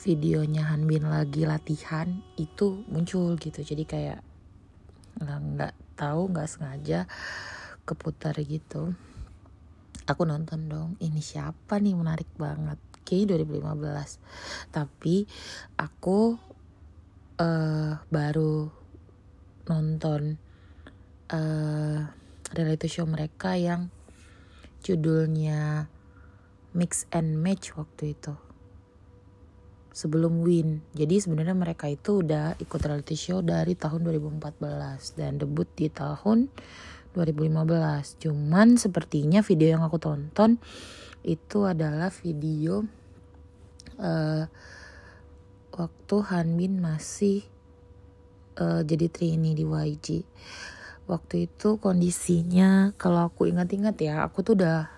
videonya 0.00 0.72
Hanbin 0.72 1.04
lagi 1.04 1.44
latihan 1.44 2.24
itu 2.40 2.80
muncul 2.88 3.36
gitu. 3.36 3.60
Jadi 3.60 3.84
kayak 3.84 4.20
nggak 5.20 5.40
nggak 5.52 5.74
tahu 6.00 6.32
nggak 6.32 6.48
sengaja 6.48 7.04
keputar 7.82 8.38
gitu 8.42 8.94
aku 10.06 10.26
nonton 10.26 10.66
dong 10.66 10.90
ini 10.98 11.22
siapa 11.22 11.78
nih 11.78 11.94
menarik 11.94 12.30
banget. 12.34 12.78
Kayak 13.02 13.42
2015 13.42 14.70
tapi 14.70 15.26
aku 15.74 16.38
uh, 17.38 17.92
baru 18.08 18.70
nonton 19.66 20.38
uh, 21.34 21.98
reality 22.54 22.88
show 22.90 23.06
mereka 23.06 23.58
yang 23.58 23.90
judulnya 24.86 25.90
Mix 26.72 27.10
and 27.10 27.36
Match 27.38 27.74
waktu 27.74 28.16
itu. 28.16 28.34
Sebelum 29.92 30.40
Win. 30.40 30.80
Jadi 30.96 31.20
sebenarnya 31.20 31.52
mereka 31.52 31.84
itu 31.84 32.24
udah 32.24 32.56
ikut 32.56 32.80
reality 32.80 33.12
show 33.12 33.44
dari 33.44 33.76
tahun 33.76 34.08
2014 34.08 35.20
dan 35.20 35.36
debut 35.36 35.68
di 35.76 35.92
tahun 35.92 36.48
2015 37.14 38.24
cuman 38.24 38.80
sepertinya 38.80 39.40
video 39.44 39.78
yang 39.78 39.82
aku 39.84 40.00
tonton 40.00 40.56
itu 41.22 41.64
adalah 41.68 42.10
video 42.10 42.82
uh, 44.00 44.44
waktu 45.72 46.16
Hanbin 46.28 46.82
masih 46.82 47.46
uh, 48.58 48.82
jadi 48.84 49.08
trainee 49.08 49.56
di 49.56 49.64
YG 49.64 50.26
waktu 51.06 51.50
itu 51.50 51.78
kondisinya 51.78 52.94
kalau 52.96 53.28
aku 53.28 53.50
ingat-ingat 53.50 53.96
ya 53.98 54.22
aku 54.24 54.46
tuh 54.46 54.54
udah 54.58 54.88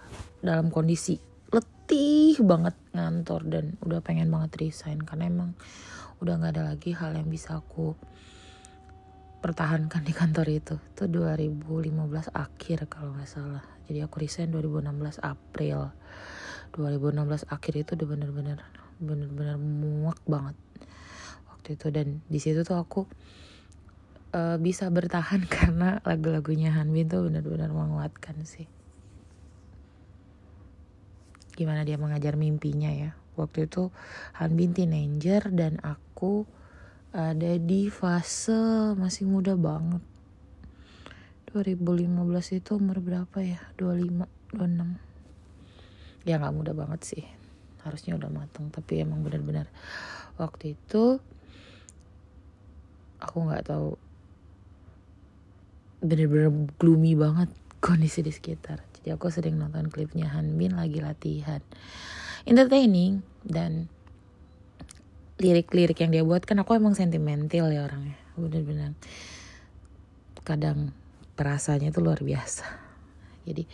dalam 0.45 0.69
kondisi 0.69 1.17
letih 1.51 2.37
banget 2.45 2.77
ngantor 2.93 3.41
dan 3.49 3.65
udah 3.81 4.01
pengen 4.05 4.29
banget 4.29 4.57
resign 4.61 5.01
karena 5.03 5.29
emang 5.29 5.51
udah 6.21 6.41
nggak 6.41 6.53
ada 6.57 6.63
lagi 6.75 6.93
hal 6.93 7.17
yang 7.17 7.29
bisa 7.29 7.61
aku 7.61 7.97
pertahankan 9.45 10.01
di 10.01 10.17
kantor 10.17 10.49
itu. 10.49 10.81
Itu 10.97 11.05
2015 11.13 12.33
akhir 12.33 12.89
kalau 12.89 13.13
nggak 13.13 13.29
salah. 13.29 13.61
Jadi 13.85 14.01
aku 14.01 14.25
resign 14.25 14.49
2016 14.49 15.21
April. 15.21 15.93
2016 16.73 17.53
akhir 17.53 17.73
itu 17.77 17.91
udah 17.93 18.09
bener-bener 18.09 18.59
bener-bener 18.97 19.61
muak 19.61 20.17
banget. 20.25 20.57
Waktu 21.53 21.77
itu. 21.77 21.87
Dan 21.93 22.25
di 22.25 22.41
situ 22.41 22.65
tuh 22.65 22.81
aku 22.81 23.05
uh, 24.33 24.57
bisa 24.57 24.89
bertahan 24.89 25.45
karena 25.61 26.01
lagu-lagunya 26.09 26.73
Hanbin 26.73 27.13
tuh 27.13 27.29
benar-benar 27.29 27.69
menguatkan 27.69 28.49
sih. 28.49 28.65
Gimana 31.53 31.85
dia 31.85 32.01
mengajar 32.01 32.41
mimpinya 32.41 32.89
ya. 32.89 33.13
Waktu 33.37 33.69
itu 33.69 33.93
Hanbin 34.41 34.73
teenager 34.73 35.53
dan 35.53 35.85
aku 35.85 36.49
ada 37.15 37.55
di 37.63 37.87
fase 37.95 38.59
masih 38.99 39.31
muda 39.31 39.55
banget. 39.55 40.03
2015 41.55 42.59
itu 42.59 42.71
umur 42.75 42.99
berapa 42.99 43.39
ya? 43.39 43.63
25 43.79 44.27
26 44.59 46.27
ya 46.27 46.43
nggak 46.43 46.55
muda 46.59 46.75
banget 46.75 47.01
sih. 47.07 47.25
Harusnya 47.87 48.19
udah 48.19 48.27
matang 48.35 48.67
tapi 48.75 48.99
emang 48.99 49.23
benar-benar. 49.23 49.71
Waktu 50.43 50.75
itu 50.75 51.23
aku 53.23 53.37
nggak 53.47 53.71
tahu. 53.71 53.95
Bener-bener 56.03 56.51
gloomy 56.83 57.15
banget 57.15 57.55
kondisi 57.79 58.27
di 58.27 58.35
sekitar. 58.35 58.83
Jadi 58.99 59.15
aku 59.15 59.31
sering 59.31 59.55
nonton 59.55 59.87
klipnya 59.87 60.35
Hanbin 60.35 60.75
lagi 60.75 60.99
latihan. 60.99 61.63
Entertaining 62.43 63.23
dan 63.47 63.87
lirik-lirik 65.39 65.99
yang 65.99 66.11
dia 66.15 66.23
buat 66.23 66.47
kan 66.47 66.63
aku 66.63 66.79
emang 66.79 66.95
sentimental 66.95 67.71
ya 67.71 67.87
orangnya. 67.87 68.19
Bener-bener. 68.39 68.95
Kadang 70.47 70.95
perasaannya 71.35 71.91
tuh 71.91 72.03
luar 72.05 72.21
biasa. 72.23 72.67
Jadi 73.45 73.67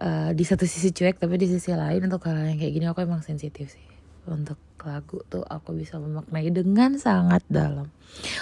uh, 0.00 0.30
di 0.32 0.44
satu 0.46 0.64
sisi 0.64 0.90
cuek 0.90 1.20
tapi 1.20 1.36
di 1.36 1.48
sisi 1.50 1.70
lain 1.72 2.08
untuk 2.08 2.24
hal 2.26 2.48
yang 2.48 2.58
kayak 2.58 2.72
gini 2.72 2.86
aku 2.88 3.04
emang 3.04 3.20
sensitif 3.20 3.68
sih. 3.68 3.86
Untuk 4.22 4.56
lagu 4.82 5.22
tuh 5.26 5.42
aku 5.46 5.74
bisa 5.74 5.98
memaknai 5.98 6.50
dengan 6.50 6.94
sangat 6.98 7.42
dalam. 7.50 7.90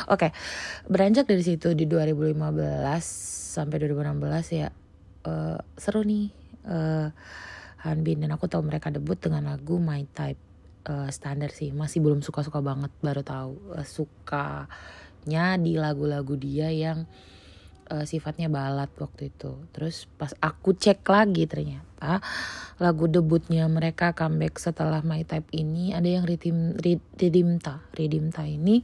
Oke, 0.09 0.29
okay, 0.29 0.31
beranjak 0.89 1.29
dari 1.29 1.45
situ 1.45 1.73
di 1.73 1.85
2015 1.89 2.37
sampai 3.51 3.77
2016 3.83 4.61
ya 4.61 4.69
uh, 5.27 5.59
seru 5.75 6.05
nih 6.07 6.31
uh, 6.69 7.09
Hanbin 7.81 8.21
dan 8.21 8.37
aku 8.37 8.45
tahu 8.45 8.61
mereka 8.61 8.93
debut 8.93 9.17
dengan 9.17 9.49
lagu 9.49 9.81
My 9.81 10.05
Type 10.05 10.50
uh, 10.91 11.09
standar 11.15 11.55
sih 11.55 11.71
masih 11.71 12.03
belum 12.03 12.27
suka-suka 12.27 12.59
banget 12.59 12.91
baru 12.99 13.23
tahu 13.23 13.79
uh, 13.79 13.87
sukanya 13.87 15.55
di 15.55 15.79
lagu-lagu 15.79 16.35
dia 16.35 16.75
yang 16.75 17.07
uh, 17.91 18.05
sifatnya 18.07 18.51
balad 18.51 18.91
waktu 18.99 19.31
itu. 19.31 19.55
Terus 19.71 20.11
pas 20.19 20.35
aku 20.43 20.75
cek 20.75 21.07
lagi 21.07 21.47
ternyata 21.47 22.19
lagu 22.83 23.07
debutnya 23.07 23.71
mereka 23.71 24.17
comeback 24.17 24.59
setelah 24.59 25.03
My 25.07 25.23
Type 25.23 25.47
ini 25.55 25.95
ada 25.95 26.07
yang 26.07 26.27
Redim, 26.27 26.75
Redimta. 27.19 27.87
Redimta 27.95 28.43
ini 28.47 28.83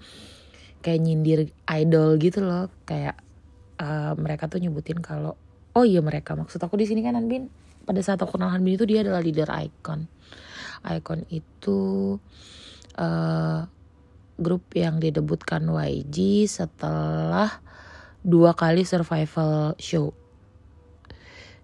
kayak 0.83 1.01
nyindir 1.03 1.41
idol 1.67 2.23
gitu 2.23 2.47
loh. 2.47 2.71
Kayak 2.87 3.19
uh, 3.83 4.15
mereka 4.15 4.47
tuh 4.47 4.63
nyebutin 4.63 5.03
kalau 5.03 5.35
oh 5.77 5.85
iya 5.85 6.01
mereka 6.01 6.33
maksud 6.39 6.61
aku 6.61 6.77
di 6.77 6.87
sini 6.89 7.05
kan 7.05 7.17
Hanbin 7.17 7.49
pada 7.87 8.03
saat 8.03 8.19
aku 8.19 8.37
kenal 8.37 8.51
Hanbin 8.51 8.75
itu 8.77 8.85
dia 8.85 9.07
adalah 9.07 9.23
leader 9.23 9.49
icon. 9.63 10.11
Icon 10.87 11.27
itu 11.29 12.17
uh, 12.97 13.61
grup 14.37 14.65
yang 14.77 15.01
didebutkan 15.01 15.65
YG 15.67 16.47
setelah 16.47 17.61
dua 18.23 18.55
kali 18.55 18.87
survival 18.87 19.75
show. 19.81 20.13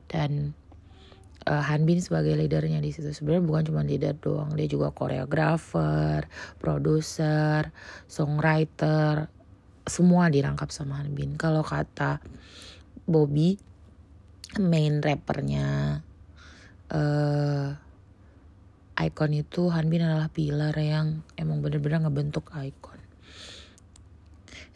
Dan 0.09 0.52
uh, 1.49 1.62
Hanbin 1.62 1.99
sebagai 1.99 2.37
leadernya 2.37 2.79
di 2.79 2.91
situ 2.95 3.11
sebenarnya 3.11 3.45
bukan 3.45 3.62
cuma 3.73 3.83
leader 3.83 4.14
doang 4.19 4.52
dia 4.55 4.69
juga 4.69 4.95
koreografer, 4.95 6.26
produser, 6.61 7.71
songwriter 8.07 9.26
semua 9.83 10.31
dirangkap 10.31 10.71
sama 10.71 11.02
Hanbin. 11.02 11.35
Kalau 11.35 11.67
kata 11.67 12.23
Bobby 13.02 13.59
main 14.62 15.02
rappernya 15.02 16.00
uh, 16.93 17.69
Icon 18.99 19.33
itu 19.33 19.73
Hanbin 19.73 20.05
adalah 20.05 20.29
pilar 20.29 20.77
yang 20.77 21.25
emang 21.37 21.65
bener-bener 21.65 22.05
ngebentuk 22.05 22.53
Icon 22.53 23.03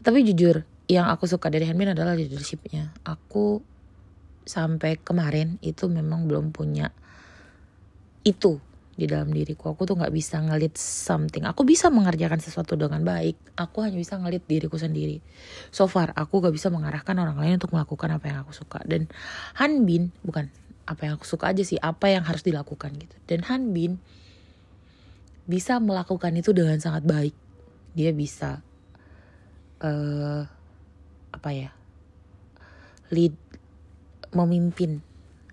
tapi 0.06 0.22
jujur 0.22 0.62
yang 0.86 1.10
aku 1.10 1.26
suka 1.26 1.50
dari 1.50 1.66
Hanbin 1.66 1.90
adalah 1.90 2.14
leadershipnya. 2.14 2.94
Aku 3.02 3.58
sampai 4.46 5.02
kemarin 5.02 5.58
itu 5.66 5.90
memang 5.90 6.30
belum 6.30 6.54
punya 6.54 6.94
itu 8.22 8.62
di 8.94 9.10
dalam 9.10 9.34
diriku. 9.34 9.74
Aku 9.74 9.82
tuh 9.82 9.98
nggak 9.98 10.14
bisa 10.14 10.38
ngelit 10.38 10.78
something. 10.78 11.42
Aku 11.42 11.66
bisa 11.66 11.90
mengerjakan 11.90 12.38
sesuatu 12.38 12.78
dengan 12.78 13.02
baik. 13.02 13.34
Aku 13.58 13.82
hanya 13.82 13.98
bisa 13.98 14.14
ngelit 14.14 14.46
diriku 14.46 14.78
sendiri. 14.78 15.18
So 15.74 15.90
far 15.90 16.14
aku 16.14 16.38
gak 16.38 16.54
bisa 16.54 16.70
mengarahkan 16.70 17.18
orang 17.18 17.36
lain 17.42 17.58
untuk 17.58 17.74
melakukan 17.74 18.14
apa 18.14 18.24
yang 18.30 18.38
aku 18.46 18.54
suka. 18.54 18.78
Dan 18.86 19.10
Hanbin 19.58 20.14
bukan 20.22 20.48
apa 20.86 21.10
yang 21.10 21.14
aku 21.18 21.26
suka 21.26 21.50
aja 21.50 21.62
sih. 21.66 21.76
Apa 21.82 22.14
yang 22.14 22.22
harus 22.22 22.46
dilakukan 22.46 22.94
gitu. 22.94 23.16
Dan 23.26 23.42
Hanbin 23.44 23.98
bisa 25.46 25.78
melakukan 25.82 26.34
itu 26.38 26.54
dengan 26.54 26.78
sangat 26.78 27.02
baik. 27.02 27.34
Dia 27.98 28.14
bisa 28.14 28.62
uh, 29.82 30.42
apa 31.34 31.50
ya 31.52 31.70
lead 33.12 33.34
memimpin 34.34 35.04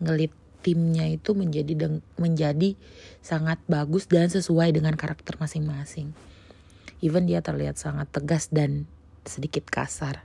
ngelit 0.02 0.34
timnya 0.64 1.12
itu 1.12 1.36
menjadi 1.36 2.00
menjadi 2.16 2.80
sangat 3.20 3.60
bagus 3.68 4.08
dan 4.08 4.32
sesuai 4.32 4.72
dengan 4.72 4.96
karakter 4.96 5.36
masing-masing. 5.38 6.16
Even 7.04 7.28
dia 7.28 7.44
terlihat 7.44 7.76
sangat 7.76 8.08
tegas 8.16 8.48
dan 8.48 8.88
sedikit 9.28 9.68
kasar. 9.68 10.24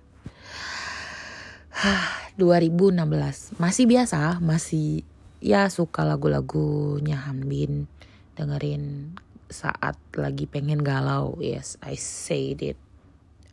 2016 2.38 3.58
masih 3.62 3.84
biasa, 3.86 4.42
masih 4.42 5.06
ya 5.38 5.70
suka 5.70 6.02
lagu-lagunya 6.02 7.14
Hanbin 7.14 7.86
dengerin 8.34 9.14
saat 9.46 9.94
lagi 10.14 10.50
pengen 10.50 10.82
galau. 10.82 11.38
Yes, 11.38 11.78
I 11.82 11.94
said 11.94 12.62
it. 12.62 12.78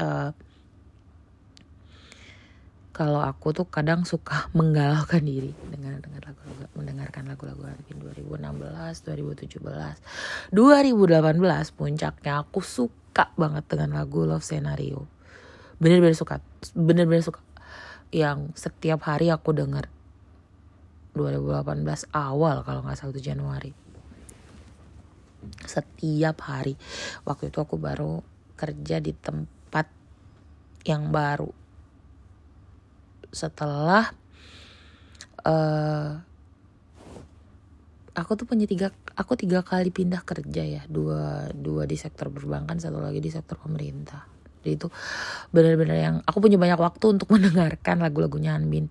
Uh, 0.01 0.33
kalau 2.95 3.19
aku 3.21 3.51
tuh 3.51 3.67
kadang 3.67 4.07
suka 4.07 4.47
menggalaukan 4.57 5.21
diri 5.21 5.53
dengan 5.69 6.01
dengar 6.01 6.31
lagu-lagu 6.31 6.65
mendengarkan 6.75 7.29
lagu-lagu 7.29 7.63
Arvin 7.67 7.99
2016, 8.03 9.05
2017, 10.51 10.51
2018 10.51 11.77
puncaknya 11.77 12.33
aku 12.43 12.59
suka 12.59 13.31
banget 13.39 13.63
dengan 13.71 14.01
lagu 14.01 14.27
Love 14.27 14.43
Scenario. 14.43 15.07
Bener-bener 15.79 16.15
suka, 16.15 16.43
bener-bener 16.75 17.23
suka. 17.23 17.44
Yang 18.13 18.53
setiap 18.57 19.05
hari 19.05 19.29
aku 19.29 19.55
denger 19.55 19.89
2018 21.15 22.11
awal 22.11 22.61
kalau 22.67 22.81
nggak 22.83 22.97
salah 22.99 23.13
itu 23.15 23.23
Januari. 23.23 23.71
Setiap 25.63 26.37
hari. 26.45 26.75
Waktu 27.23 27.53
itu 27.53 27.57
aku 27.61 27.79
baru 27.79 28.19
kerja 28.55 28.99
di 29.03 29.11
tempat 29.11 29.87
yang 30.85 31.09
baru 31.09 31.51
setelah 33.35 34.15
uh, 35.43 36.23
aku 38.15 38.31
tuh 38.39 38.47
punya 38.47 38.63
tiga 38.63 38.95
aku 39.19 39.35
tiga 39.35 39.59
kali 39.59 39.91
pindah 39.91 40.23
kerja 40.23 40.63
ya 40.63 40.81
dua 40.87 41.51
dua 41.51 41.83
di 41.83 41.99
sektor 41.99 42.31
perbankan 42.31 42.79
satu 42.79 43.03
lagi 43.03 43.19
di 43.19 43.27
sektor 43.27 43.59
pemerintah 43.59 44.23
jadi 44.65 44.81
itu. 44.81 44.87
Benar-benar 45.53 45.97
yang 45.97 46.15
aku 46.25 46.41
punya 46.41 46.57
banyak 46.57 46.81
waktu 46.81 47.05
untuk 47.13 47.29
mendengarkan 47.37 48.01
lagu-lagunya 48.01 48.57
Anbin 48.57 48.89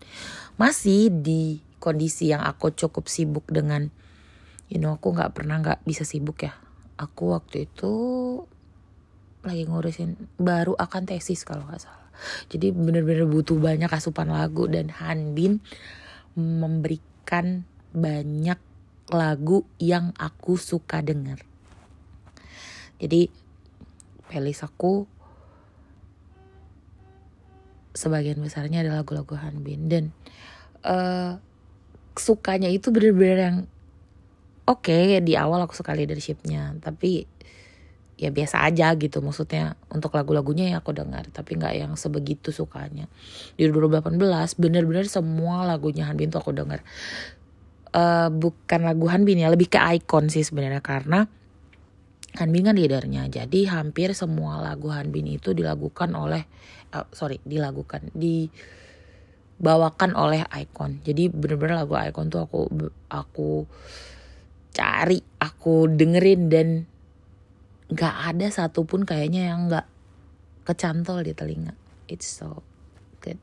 masih 0.55 1.11
di 1.11 1.59
kondisi 1.83 2.31
yang 2.31 2.47
aku 2.47 2.71
cukup 2.71 3.11
sibuk 3.11 3.45
dengan 3.51 3.91
you 4.71 4.79
know 4.79 4.95
aku 4.97 5.11
nggak 5.11 5.35
pernah 5.35 5.59
nggak 5.59 5.83
bisa 5.83 6.07
sibuk 6.07 6.47
ya. 6.47 6.55
Aku 6.95 7.35
waktu 7.35 7.67
itu 7.67 7.93
lagi 9.43 9.67
ngurusin 9.67 10.39
baru 10.39 10.79
akan 10.79 11.11
tesis 11.11 11.43
kalau 11.43 11.67
nggak 11.67 11.83
salah. 11.83 12.07
Jadi 12.47 12.71
bener-bener 12.71 13.27
butuh 13.27 13.59
banyak 13.59 13.91
asupan 13.91 14.31
lagu 14.31 14.71
dan 14.71 14.95
Hanbin 14.95 15.59
memberikan 16.39 17.67
banyak 17.91 18.57
lagu 19.11 19.67
yang 19.83 20.15
aku 20.17 20.55
suka 20.55 21.03
denger 21.03 21.43
jadi 22.99 23.29
playlist 24.31 24.65
aku 24.65 25.07
sebagian 27.94 28.42
besarnya 28.42 28.83
adalah 28.83 29.07
lagu-lagu 29.07 29.38
Hanbin. 29.38 29.87
Dan 29.87 30.04
uh, 30.83 31.38
sukanya 32.18 32.68
itu 32.68 32.90
bener-bener 32.90 33.38
yang 33.38 33.59
oke. 34.66 34.85
Okay, 34.85 35.22
di 35.22 35.38
awal 35.38 35.64
aku 35.64 35.72
suka 35.78 35.94
leadershipnya 35.94 36.76
tapi 36.83 37.30
ya 38.18 38.35
biasa 38.35 38.66
aja 38.66 38.92
gitu. 38.98 39.22
Maksudnya 39.22 39.78
untuk 39.94 40.14
lagu-lagunya 40.14 40.74
yang 40.74 40.78
aku 40.83 40.90
dengar 40.90 41.30
tapi 41.30 41.57
nggak 41.57 41.74
yang 41.78 41.92
sebegitu 41.94 42.50
sukanya. 42.50 43.07
Di 43.54 43.70
2018 43.70 44.18
bener-bener 44.59 45.07
semua 45.07 45.62
lagunya 45.64 46.04
Hanbin 46.11 46.35
tuh 46.35 46.42
aku 46.42 46.52
dengar. 46.52 46.83
Uh, 47.94 48.26
bukan 48.26 48.83
lagu 48.83 49.07
Hanbin 49.07 49.38
ya 49.38 49.48
lebih 49.54 49.70
ke 49.70 49.78
icon 49.78 50.26
sih 50.26 50.42
sebenarnya 50.42 50.83
karena 50.83 51.30
Hanbin 52.35 52.66
kan 52.66 52.74
leadernya. 52.74 53.30
Jadi 53.30 53.70
hampir 53.70 54.11
semua 54.18 54.59
lagu 54.59 54.90
Hanbin 54.90 55.30
itu 55.30 55.54
dilakukan 55.54 56.11
oleh 56.18 56.50
uh, 56.94 57.07
sorry 57.11 57.42
dilakukan 57.42 58.14
dibawakan 58.14 60.14
oleh 60.14 60.46
icon. 60.54 61.02
Jadi 61.02 61.28
bener-bener 61.28 61.83
lagu 61.83 61.98
icon 61.98 62.30
tuh 62.30 62.46
aku 62.46 62.61
aku 63.11 63.66
cari 64.74 65.18
aku 65.42 65.90
dengerin 65.90 66.50
dan 66.50 66.87
nggak 67.90 68.16
ada 68.35 68.46
satupun 68.50 69.02
kayaknya 69.02 69.52
yang 69.52 69.66
nggak 69.66 69.87
kecantol 70.64 71.20
di 71.20 71.35
telinga. 71.35 71.74
It's 72.07 72.30
so 72.30 72.62
good. 73.20 73.38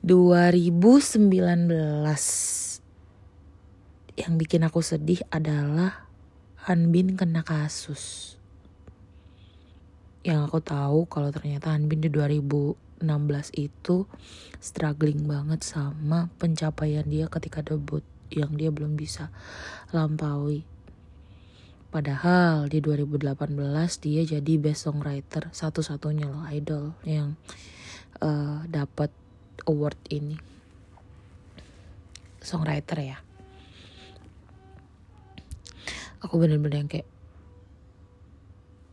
2019 0.00 1.28
yang 4.20 4.36
bikin 4.36 4.68
aku 4.68 4.84
sedih 4.84 5.24
adalah 5.32 6.04
Hanbin 6.68 7.16
kena 7.16 7.40
kasus 7.40 8.36
yang 10.20 10.44
aku 10.44 10.60
tahu 10.60 11.08
kalau 11.08 11.32
ternyata 11.32 11.72
Hanbin 11.72 12.04
di 12.04 12.12
2016 12.12 13.00
itu 13.56 14.04
struggling 14.60 15.24
banget 15.24 15.64
sama 15.64 16.28
pencapaian 16.36 17.08
dia 17.08 17.26
ketika 17.32 17.64
debut 17.64 18.04
yang 18.28 18.52
dia 18.54 18.68
belum 18.68 18.94
bisa 18.94 19.32
lampaui 19.90 20.68
Padahal 21.90 22.70
di 22.70 22.78
2018 22.78 23.50
dia 23.98 24.22
jadi 24.22 24.52
best 24.62 24.86
songwriter 24.86 25.50
satu-satunya 25.50 26.30
loh 26.30 26.46
idol 26.46 26.94
yang 27.02 27.34
uh, 28.22 28.62
dapat 28.70 29.10
award 29.66 29.98
ini. 30.14 30.38
songwriter 32.40 32.96
ya 33.04 33.18
aku 36.24 36.40
bener-bener 36.40 36.80
yang 36.80 36.88
kayak 36.88 37.04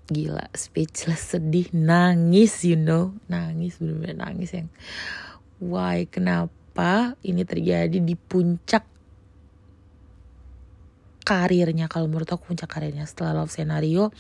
gila 0.08 0.48
speechless 0.56 1.36
sedih 1.36 1.67
nangis 1.76 2.63
you 2.63 2.80
know. 2.80 3.13
Nangis 3.28 3.78
bener-bener 3.78 4.17
nangis 4.17 4.56
yang 4.56 4.72
why 5.60 6.08
kenapa 6.08 7.20
ini 7.22 7.43
terjadi 7.43 8.00
di 8.00 8.15
puncak 8.15 8.88
karirnya? 11.28 11.91
Kalau 11.91 12.08
menurut 12.08 12.32
aku 12.32 12.56
puncak 12.56 12.72
karirnya. 12.72 13.04
Setelah 13.04 13.43
love 13.43 13.52
scenario 13.52 14.15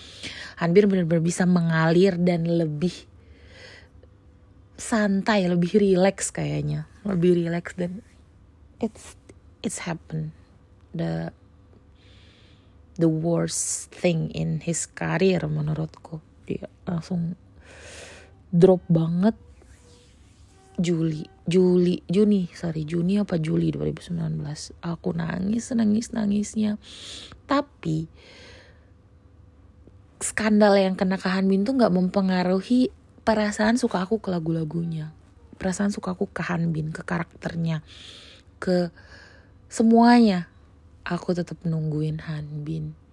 Hanbir 0.59 0.91
benar-benar 0.91 1.23
bisa 1.23 1.47
mengalir 1.47 2.19
dan 2.19 2.43
lebih 2.43 2.93
santai 4.77 5.47
lebih 5.47 5.79
relax 5.79 6.29
kayaknya. 6.29 6.85
Lebih 7.07 7.47
relax 7.47 7.73
dan 7.79 8.03
it's 8.83 9.17
it's 9.65 9.81
happen 9.87 10.35
the 10.93 11.33
the 12.97 13.09
worst 13.09 13.93
thing 13.93 14.29
in 14.33 14.61
his 14.61 14.89
career 14.89 15.45
menurutku. 15.45 16.19
Dia 16.45 16.69
langsung 16.85 17.37
drop 18.51 18.83
banget. 18.89 19.37
Juli 20.77 21.25
Juli 21.49 22.05
Juni 22.05 22.53
sorry 22.53 22.85
Juni 22.85 23.17
apa 23.17 23.41
Juli 23.41 23.73
2019 23.73 24.13
aku 24.85 25.09
nangis 25.17 25.73
nangis 25.73 26.13
nangisnya. 26.13 26.77
Tapi 27.49 28.05
skandal 30.21 30.77
yang 30.77 30.93
kena 30.93 31.17
ke 31.17 31.29
Hanbin 31.33 31.65
tuh 31.65 31.77
nggak 31.81 31.93
mempengaruhi 31.93 32.93
perasaan 33.25 33.81
suka 33.81 34.05
aku 34.05 34.21
ke 34.21 34.29
lagu-lagunya. 34.29 35.09
Perasaan 35.57 35.89
suka 35.89 36.13
aku 36.13 36.29
ke 36.29 36.45
Hanbin 36.45 36.93
ke 36.93 37.01
karakternya 37.01 37.81
ke 38.61 38.93
semuanya 39.65 40.49
aku 41.07 41.31
tetap 41.31 41.63
nungguin 41.63 42.19
Hanbin 42.27 43.07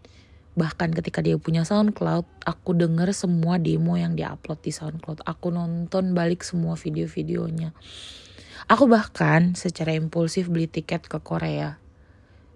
bahkan 0.55 0.95
ketika 0.95 1.19
dia 1.19 1.35
punya 1.35 1.67
SoundCloud 1.67 2.47
aku 2.47 2.71
denger 2.79 3.11
semua 3.11 3.59
demo 3.59 3.99
yang 3.99 4.15
dia 4.15 4.31
upload 4.31 4.63
di 4.63 4.71
SoundCloud. 4.71 5.27
Aku 5.27 5.51
nonton 5.51 6.15
balik 6.15 6.47
semua 6.47 6.79
video-videonya. 6.79 7.75
Aku 8.71 8.87
bahkan 8.87 9.59
secara 9.59 9.93
impulsif 9.93 10.47
beli 10.47 10.71
tiket 10.71 11.11
ke 11.11 11.19
Korea. 11.21 11.77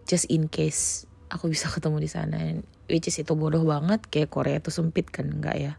Just 0.07 0.31
in 0.31 0.47
case 0.47 1.11
aku 1.29 1.51
bisa 1.51 1.67
ketemu 1.75 1.99
di 1.99 2.11
sana. 2.11 2.39
Which 2.87 3.11
is 3.11 3.19
itu 3.19 3.35
bodoh 3.35 3.67
banget 3.67 4.07
kayak 4.07 4.31
Korea 4.31 4.63
tuh 4.63 4.73
sempit 4.73 5.11
kan 5.11 5.29
enggak 5.29 5.59
ya? 5.59 5.73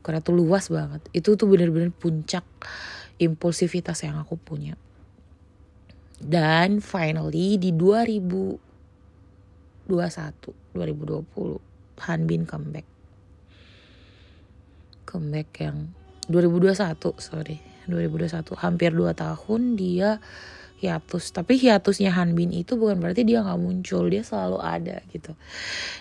Korea 0.00 0.24
tuh 0.24 0.34
luas 0.34 0.72
banget. 0.72 1.04
Itu 1.12 1.36
tuh 1.36 1.46
bener-bener 1.52 1.92
puncak 1.92 2.42
impulsivitas 3.20 4.02
yang 4.08 4.16
aku 4.16 4.40
punya. 4.40 4.74
Dan 6.16 6.80
finally 6.80 7.60
di 7.60 7.76
2000 7.76 8.65
2021 9.88 10.74
2020 10.74 11.58
Hanbin 11.96 12.42
comeback. 12.44 12.86
Comeback 15.08 15.48
yang 15.62 15.90
2021 16.28 17.16
sorry. 17.22 17.58
2021 17.86 18.58
hampir 18.58 18.90
2 18.90 19.14
tahun 19.14 19.78
dia 19.78 20.18
hiatus. 20.82 21.32
Tapi 21.32 21.56
hiatusnya 21.56 22.12
Hanbin 22.12 22.52
itu 22.52 22.76
bukan 22.76 23.00
berarti 23.00 23.24
dia 23.24 23.40
nggak 23.40 23.60
muncul 23.62 24.04
dia 24.10 24.26
selalu 24.26 24.58
ada 24.60 25.00
gitu. 25.14 25.32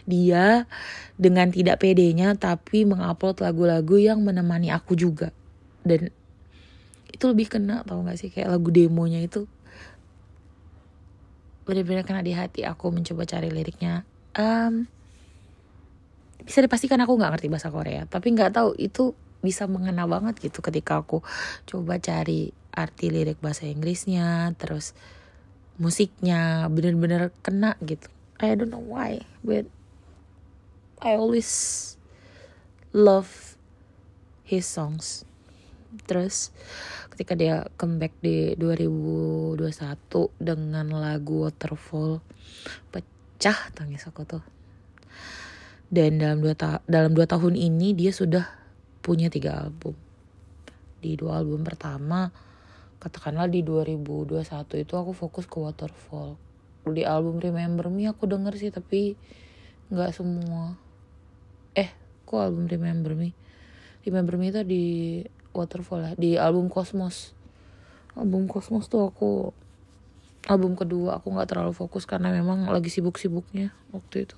Dia 0.03 0.67
dengan 1.15 1.53
tidak 1.53 1.79
pedenya 1.79 2.35
tapi 2.35 2.83
mengupload 2.83 3.39
lagu-lagu 3.39 3.95
yang 3.95 4.19
menemani 4.19 4.73
aku 4.73 4.97
juga. 4.99 5.31
Dan 5.85 6.11
itu 7.13 7.23
lebih 7.31 7.47
kena 7.47 7.87
tau 7.87 8.03
gak 8.03 8.19
sih? 8.19 8.27
Kayak 8.33 8.59
lagu 8.59 8.67
demonya 8.73 9.23
itu 9.23 9.47
benar-benar 11.65 12.05
kena 12.05 12.21
di 12.21 12.31
hati 12.37 12.61
aku 12.63 12.93
mencoba 12.93 13.25
cari 13.25 13.49
liriknya. 13.49 14.05
Um, 14.37 14.85
bisa 16.45 16.61
dipastikan 16.61 17.01
aku 17.01 17.17
nggak 17.17 17.35
ngerti 17.35 17.47
bahasa 17.49 17.73
Korea 17.73 18.05
tapi 18.05 18.29
nggak 18.37 18.53
tahu 18.53 18.77
itu 18.77 19.17
bisa 19.41 19.65
mengena 19.65 20.05
banget 20.05 20.37
gitu 20.41 20.61
ketika 20.61 21.01
aku 21.01 21.25
coba 21.65 21.97
cari 21.97 22.53
arti 22.69 23.09
lirik 23.09 23.41
bahasa 23.41 23.65
Inggrisnya 23.65 24.53
terus 24.57 24.93
musiknya 25.75 26.71
bener-bener 26.71 27.35
kena 27.43 27.75
gitu. 27.83 28.07
I 28.39 28.55
don't 28.55 28.71
know 28.71 28.81
why 28.81 29.25
but 29.41 29.65
I 31.01 31.17
always 31.17 31.49
love 32.95 33.57
his 34.43 34.65
songs. 34.65 35.23
Terus 36.09 36.51
ketika 37.15 37.31
dia 37.39 37.63
comeback 37.79 38.11
di 38.19 38.59
2021 38.59 39.55
dengan 40.35 40.83
lagu 40.91 41.47
Waterfall 41.47 42.19
pecah 42.91 43.71
tangis 43.71 44.03
aku 44.03 44.27
tuh. 44.27 44.43
Dan 45.87 46.19
dalam 46.19 46.43
dua 46.43 46.59
ta 46.59 46.83
dalam 46.83 47.15
dua 47.15 47.23
tahun 47.23 47.55
ini 47.55 47.95
dia 47.95 48.11
sudah 48.11 48.43
punya 48.99 49.31
tiga 49.31 49.63
album. 49.63 49.95
Di 50.99 51.15
dua 51.15 51.39
album 51.39 51.63
pertama 51.63 52.35
katakanlah 52.99 53.47
di 53.47 53.63
2021 53.63 54.83
itu 54.83 54.93
aku 54.99 55.15
fokus 55.15 55.47
ke 55.47 55.55
Waterfall. 55.55 56.35
Di 56.83 57.07
album 57.07 57.39
Remember 57.39 57.87
Me 57.87 58.11
aku 58.11 58.27
denger 58.27 58.59
sih 58.59 58.75
tapi 58.75 59.15
nggak 59.87 60.11
semua. 60.11 60.75
Eh 61.79 61.95
kok 62.27 62.43
album 62.43 62.67
Remember 62.67 63.15
Me? 63.15 63.31
Remember 64.03 64.35
Me 64.35 64.51
itu 64.51 64.67
di 64.67 64.83
Waterfall 65.55 66.01
ya 66.03 66.11
di 66.19 66.35
album 66.35 66.67
Cosmos. 66.67 67.31
Album 68.19 68.51
Cosmos 68.51 68.91
tuh 68.91 69.07
aku 69.07 69.55
album 70.45 70.77
kedua 70.77 71.17
aku 71.17 71.33
nggak 71.33 71.49
terlalu 71.49 71.73
fokus 71.73 72.05
karena 72.05 72.29
memang 72.29 72.69
lagi 72.69 72.91
sibuk-sibuknya 72.91 73.73
waktu 73.95 74.29
itu. 74.29 74.37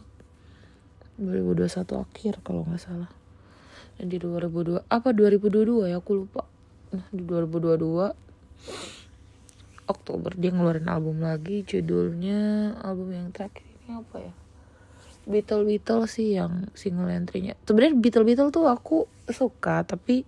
2021 1.18 2.06
akhir 2.06 2.34
kalau 2.46 2.64
nggak 2.64 2.82
salah. 2.82 3.12
Dan 3.98 4.14
di 4.14 4.22
2002 4.22 4.86
apa 4.86 5.10
2022 5.10 5.90
ya 5.90 5.98
aku 5.98 6.24
lupa. 6.24 6.46
Nah 6.94 7.06
di 7.10 7.26
2022 7.26 8.14
Oktober 9.88 10.32
dia 10.36 10.52
ngeluarin 10.52 10.88
album 10.92 11.24
lagi 11.24 11.64
judulnya 11.64 12.76
album 12.84 13.16
yang 13.16 13.28
terakhir 13.34 13.66
ini 13.66 13.98
apa 13.98 14.18
ya? 14.22 14.34
Beetle 15.28 15.68
Beetle 15.68 16.08
sih 16.08 16.40
yang 16.40 16.72
single 16.72 17.12
entry-nya. 17.12 17.60
Sebenarnya 17.68 18.00
Beetle 18.00 18.24
Beetle 18.24 18.52
tuh 18.52 18.72
aku 18.72 19.12
suka 19.28 19.84
tapi 19.84 20.24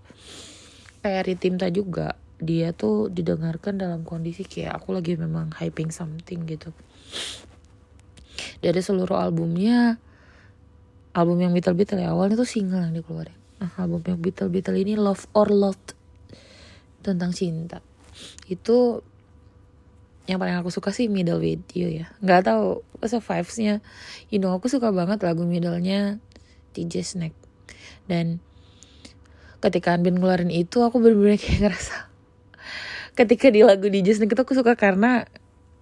kayak 1.03 1.31
Ritimta 1.31 1.67
juga 1.71 2.15
dia 2.39 2.71
tuh 2.71 3.11
didengarkan 3.11 3.75
dalam 3.75 4.07
kondisi 4.07 4.47
kayak 4.47 4.79
aku 4.79 4.95
lagi 4.95 5.19
memang 5.19 5.51
hyping 5.59 5.91
something 5.91 6.47
gitu. 6.47 6.71
Dari 8.63 8.79
seluruh 8.79 9.19
albumnya 9.19 9.99
album 11.11 11.43
yang 11.43 11.51
Beatle 11.51 11.75
Beatle 11.75 11.99
ya 11.99 12.15
awalnya 12.15 12.39
tuh 12.39 12.47
single 12.47 12.79
yang 12.79 12.95
dikeluarin. 12.95 13.35
Nah, 13.59 13.71
album 13.75 13.99
yang 14.07 14.19
Beatle 14.23 14.47
Beatle 14.47 14.79
ini 14.79 14.95
Love 14.95 15.27
or 15.35 15.51
Lot 15.51 15.99
tentang 17.03 17.35
cinta. 17.35 17.83
Itu 18.47 19.03
yang 20.31 20.39
paling 20.39 20.61
aku 20.63 20.71
suka 20.71 20.95
sih 20.95 21.11
middle 21.11 21.43
video 21.43 21.91
ya. 21.91 22.07
Nggak 22.23 22.47
tahu 22.47 22.87
masa 23.03 23.19
vibesnya 23.19 23.83
you 24.31 24.39
know 24.39 24.55
aku 24.55 24.71
suka 24.71 24.95
banget 24.95 25.19
lagu 25.27 25.43
middlenya 25.43 26.23
TJ 26.71 27.03
Snack 27.03 27.33
dan 28.07 28.39
ketika 29.59 29.95
Anbin 29.95 30.19
ngeluarin 30.19 30.51
itu 30.51 30.83
aku 30.83 30.99
bener-bener 31.03 31.35
kayak 31.39 31.59
ngerasa 31.67 32.09
ketika 33.19 33.51
di 33.51 33.67
lagu 33.67 33.91
DJ 33.91 34.15
Snake 34.15 34.31
itu 34.31 34.41
aku 34.47 34.55
suka 34.55 34.79
karena 34.79 35.27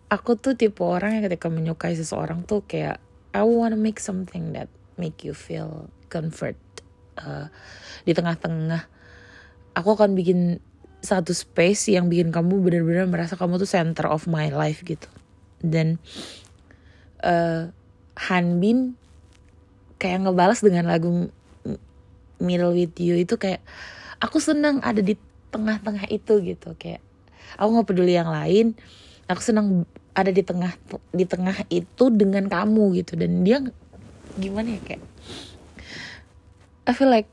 aku 0.10 0.40
tuh 0.40 0.58
tipe 0.58 0.82
orang 0.82 1.20
yang 1.20 1.24
ketika 1.30 1.54
menyukai 1.54 1.94
seseorang 1.94 2.42
tuh 2.50 2.66
kayak 2.66 2.98
I 3.36 3.46
wanna 3.46 3.78
make 3.78 4.02
something 4.02 4.58
that 4.58 4.66
make 4.98 5.22
you 5.22 5.38
feel 5.38 5.94
comfort 6.10 6.58
uh, 7.22 7.54
di 8.08 8.18
tengah-tengah. 8.18 8.90
Aku 9.78 9.94
akan 9.94 10.18
bikin 10.18 10.58
satu 11.06 11.38
space 11.38 11.94
yang 11.94 12.10
bikin 12.10 12.34
kamu 12.34 12.58
benar-benar 12.66 13.06
merasa 13.06 13.38
kamu 13.38 13.62
tuh 13.62 13.70
center 13.70 14.10
of 14.10 14.26
my 14.26 14.50
life 14.50 14.82
gitu. 14.82 15.06
Dan 15.62 16.02
uh, 17.22 17.70
Hanbin 18.18 18.98
kayak 20.02 20.26
ngebalas 20.26 20.66
dengan 20.66 20.90
lagu 20.90 21.30
middle 22.38 22.74
with 22.74 22.96
you 23.02 23.18
itu 23.18 23.36
kayak 23.38 23.62
aku 24.22 24.38
senang 24.42 24.82
ada 24.82 25.02
di 25.02 25.18
tengah-tengah 25.54 26.10
itu 26.12 26.44
gitu 26.44 26.76
kayak 26.78 27.02
aku 27.56 27.68
nggak 27.74 27.88
peduli 27.88 28.14
yang 28.14 28.30
lain 28.30 28.78
aku 29.28 29.42
senang 29.44 29.86
ada 30.18 30.34
di 30.34 30.42
tengah 30.42 30.74
di 31.14 31.26
tengah 31.30 31.54
itu 31.70 32.10
dengan 32.10 32.50
kamu 32.50 32.98
gitu. 32.98 33.14
Dan 33.14 33.46
dia 33.46 33.62
gimana 34.34 34.74
ya 34.74 34.82
kayak 34.82 35.04
I 36.90 36.92
feel 36.98 37.14
like 37.14 37.30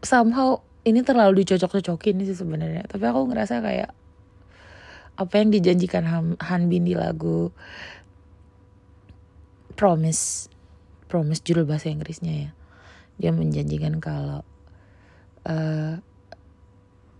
somehow 0.00 0.64
ini 0.86 1.04
terlalu 1.04 1.44
dicocok-cocokin 1.44 2.24
sih 2.24 2.38
sebenarnya. 2.38 2.88
Tapi 2.88 3.04
aku 3.04 3.28
ngerasa 3.28 3.60
kayak 3.60 3.92
apa 5.16 5.34
yang 5.36 5.52
dijanjikan 5.52 6.08
Han, 6.08 6.24
Han 6.40 6.72
Bin 6.72 6.88
di 6.88 6.96
lagu 6.96 7.52
Promise 9.76 10.48
promise 11.06 11.42
judul 11.42 11.66
bahasa 11.66 11.90
Inggrisnya 11.90 12.34
ya. 12.34 12.50
Dia 13.16 13.30
menjanjikan 13.32 13.98
kalau 14.02 14.44
uh, 15.48 15.94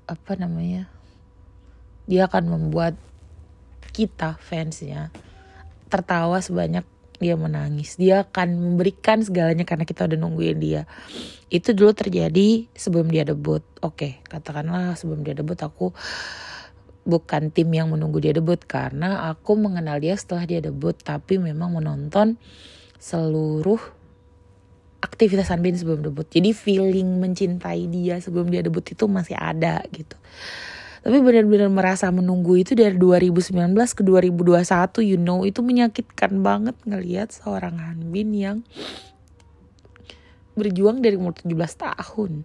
apa 0.06 0.32
namanya 0.38 0.86
dia 2.06 2.30
akan 2.30 2.46
membuat 2.46 2.94
kita 3.90 4.38
fansnya 4.38 5.10
tertawa 5.90 6.38
sebanyak 6.38 6.84
dia 7.16 7.34
menangis. 7.34 7.96
Dia 7.96 8.28
akan 8.28 8.60
memberikan 8.60 9.24
segalanya 9.24 9.64
karena 9.64 9.88
kita 9.88 10.04
udah 10.04 10.18
nungguin 10.20 10.58
dia. 10.60 10.84
Itu 11.48 11.72
dulu 11.72 11.96
terjadi 11.96 12.68
sebelum 12.76 13.08
dia 13.08 13.24
debut. 13.24 13.64
Oke 13.80 14.20
katakanlah 14.28 14.94
sebelum 15.00 15.24
dia 15.24 15.32
debut 15.32 15.56
aku 15.56 15.96
bukan 17.06 17.54
tim 17.54 17.70
yang 17.70 17.88
menunggu 17.88 18.18
dia 18.18 18.34
debut 18.34 18.58
karena 18.58 19.30
aku 19.30 19.54
mengenal 19.54 20.02
dia 20.02 20.18
setelah 20.18 20.42
dia 20.42 20.58
debut 20.58 20.92
tapi 20.98 21.38
memang 21.38 21.78
menonton 21.78 22.34
seluruh 22.96 23.80
aktivitas 25.00 25.52
Hanbin 25.52 25.76
sebelum 25.76 26.02
debut. 26.02 26.26
Jadi 26.26 26.50
feeling 26.50 27.20
mencintai 27.22 27.86
dia 27.88 28.18
sebelum 28.18 28.50
dia 28.50 28.64
debut 28.64 28.82
itu 28.82 29.04
masih 29.06 29.36
ada 29.38 29.84
gitu. 29.94 30.16
Tapi 31.06 31.22
benar-benar 31.22 31.70
merasa 31.70 32.10
menunggu 32.10 32.58
itu 32.58 32.74
dari 32.74 32.98
2019 32.98 33.54
ke 33.94 34.02
2021 34.02 35.06
you 35.06 35.14
know 35.14 35.46
itu 35.46 35.62
menyakitkan 35.62 36.42
banget 36.42 36.74
ngelihat 36.82 37.30
seorang 37.30 37.78
Hanbin 37.78 38.34
yang 38.34 38.58
berjuang 40.58 40.98
dari 41.04 41.14
umur 41.14 41.38
17 41.38 41.54
tahun. 41.78 42.42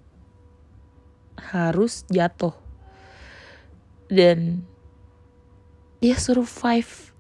Harus 1.42 2.06
jatuh. 2.14 2.54
Dan 4.12 4.68
dia 6.02 6.18
survive 6.18 7.14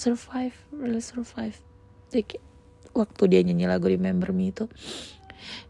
survive 0.00 0.56
really 0.72 1.02
survive 1.02 1.58
Jadi, 2.10 2.42
waktu 2.94 3.22
dia 3.30 3.40
nyanyi 3.46 3.66
lagu 3.70 3.86
Remember 3.86 4.34
Me 4.34 4.50
itu 4.50 4.66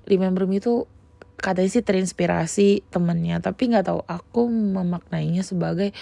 Remember 0.08 0.48
Me 0.48 0.58
itu 0.58 0.88
katanya 1.40 1.70
sih 1.72 1.84
terinspirasi 1.84 2.68
temennya 2.92 3.40
tapi 3.40 3.72
nggak 3.72 3.88
tahu 3.88 4.00
aku 4.04 4.48
memaknainya 4.52 5.40
sebagai 5.40 5.96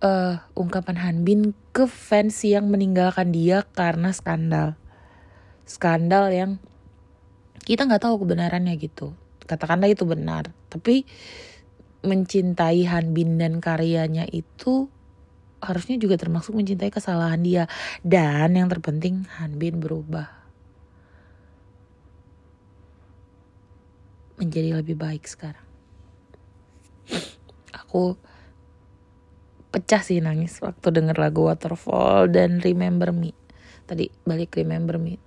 uh, 0.00 0.40
ungkapan 0.56 0.96
Hanbin 0.96 1.52
ke 1.76 1.84
fans 1.84 2.40
yang 2.48 2.72
meninggalkan 2.72 3.28
dia 3.28 3.64
karena 3.76 4.08
skandal. 4.16 4.80
Skandal 5.68 6.32
yang 6.32 6.50
kita 7.64 7.84
nggak 7.84 8.04
tahu 8.04 8.24
kebenarannya 8.24 8.72
gitu. 8.80 9.12
Katakanlah 9.44 9.92
itu 9.92 10.08
benar 10.08 10.48
tapi 10.72 11.04
mencintai 12.04 12.84
Hanbin 12.88 13.36
dan 13.40 13.60
karyanya 13.60 14.28
itu 14.28 14.88
harusnya 15.64 15.96
juga 15.96 16.20
termasuk 16.20 16.52
mencintai 16.52 16.92
kesalahan 16.92 17.40
dia 17.40 17.64
dan 18.04 18.52
yang 18.52 18.68
terpenting 18.68 19.24
Hanbin 19.40 19.80
berubah 19.80 20.44
menjadi 24.38 24.76
lebih 24.78 24.98
baik 24.98 25.24
sekarang. 25.24 25.62
Aku 27.74 28.18
pecah 29.70 30.02
sih 30.02 30.22
nangis 30.22 30.58
waktu 30.62 30.94
denger 30.94 31.18
lagu 31.18 31.46
Waterfall 31.46 32.30
dan 32.30 32.62
Remember 32.62 33.10
Me. 33.10 33.34
Tadi 33.86 34.10
balik 34.26 34.58
Remember 34.58 34.98
Me. 34.98 35.18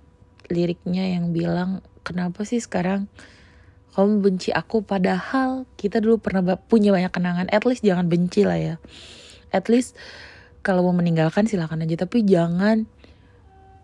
Liriknya 0.48 1.04
yang 1.04 1.36
bilang, 1.36 1.84
kenapa 2.04 2.44
sih 2.48 2.60
sekarang 2.60 3.08
kamu 3.92 4.22
benci 4.22 4.54
aku 4.54 4.84
padahal 4.86 5.66
kita 5.74 5.98
dulu 5.98 6.22
pernah 6.22 6.56
punya 6.56 6.94
banyak 6.94 7.12
kenangan. 7.12 7.46
At 7.50 7.66
least 7.66 7.84
jangan 7.84 8.06
benci 8.08 8.46
lah 8.46 8.56
ya. 8.56 8.74
At 9.50 9.66
least 9.66 9.96
kalau 10.62 10.86
mau 10.86 10.94
meninggalkan 10.94 11.46
silakan 11.46 11.86
aja 11.86 12.04
tapi 12.06 12.26
jangan 12.26 12.84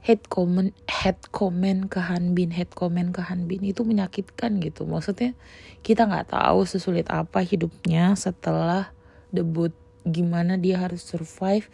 hate 0.05 0.29
comment 0.29 0.77
hate 0.85 1.25
comment 1.33 1.89
ke 1.89 1.97
Hanbin 1.97 2.53
hate 2.53 2.77
comment 2.77 3.09
ke 3.09 3.25
Hanbin 3.25 3.65
itu 3.65 3.89
menyakitkan 3.89 4.61
gitu. 4.61 4.85
Maksudnya 4.85 5.33
kita 5.81 6.05
nggak 6.05 6.37
tahu 6.37 6.69
sesulit 6.69 7.09
apa 7.09 7.41
hidupnya 7.41 8.13
setelah 8.15 8.93
debut 9.33 9.73
gimana 10.05 10.61
dia 10.61 10.85
harus 10.85 11.01
survive 11.01 11.73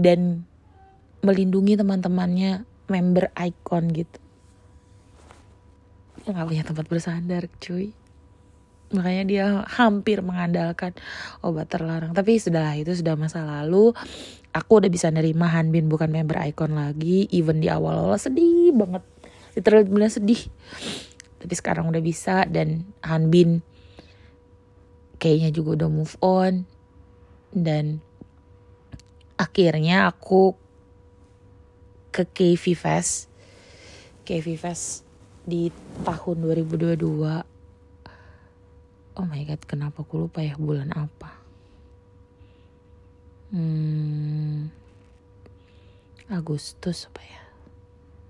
dan 0.00 0.48
melindungi 1.20 1.76
teman-temannya 1.76 2.64
member 2.88 3.28
icon 3.36 3.92
gitu. 3.92 4.18
Dia 6.24 6.32
nggak 6.32 6.48
punya 6.48 6.64
tempat 6.64 6.86
bersandar 6.88 7.44
cuy 7.60 7.92
makanya 8.92 9.24
dia 9.24 9.46
hampir 9.68 10.20
mengandalkan 10.20 10.96
obat 11.44 11.68
terlarang. 11.68 12.12
Tapi 12.12 12.38
sudah 12.38 12.76
itu 12.76 12.92
sudah 12.92 13.16
masa 13.18 13.44
lalu. 13.44 13.92
Aku 14.52 14.84
udah 14.84 14.92
bisa 14.92 15.08
nerima 15.08 15.48
Hanbin 15.48 15.88
bukan 15.88 16.12
member 16.12 16.36
icon 16.44 16.76
lagi. 16.76 17.26
Even 17.32 17.60
di 17.60 17.72
awal-awal 17.72 18.20
sedih 18.20 18.72
banget. 18.76 19.04
Literally 19.56 19.88
bener 19.88 20.12
sedih. 20.12 20.40
Tapi 21.42 21.54
sekarang 21.56 21.88
udah 21.90 22.02
bisa 22.04 22.46
dan 22.46 22.86
Hanbin 23.02 23.64
kayaknya 25.16 25.50
juga 25.50 25.82
udah 25.82 25.90
move 25.90 26.14
on. 26.20 26.68
Dan 27.52 28.00
akhirnya 29.36 30.08
aku 30.08 30.56
ke 32.12 32.28
KV 32.28 32.64
Fest. 32.76 33.32
KV 34.28 34.46
Fest 34.60 35.02
di 35.42 35.72
tahun 36.06 36.46
2022 36.46 37.51
oh 39.16 39.26
my 39.28 39.42
god 39.44 39.60
kenapa 39.68 40.04
aku 40.04 40.26
lupa 40.26 40.40
ya 40.40 40.56
bulan 40.56 40.92
apa? 40.96 41.42
Hmm, 43.52 44.72
Agustus 46.32 47.12
apa 47.12 47.20
ya? 47.20 47.42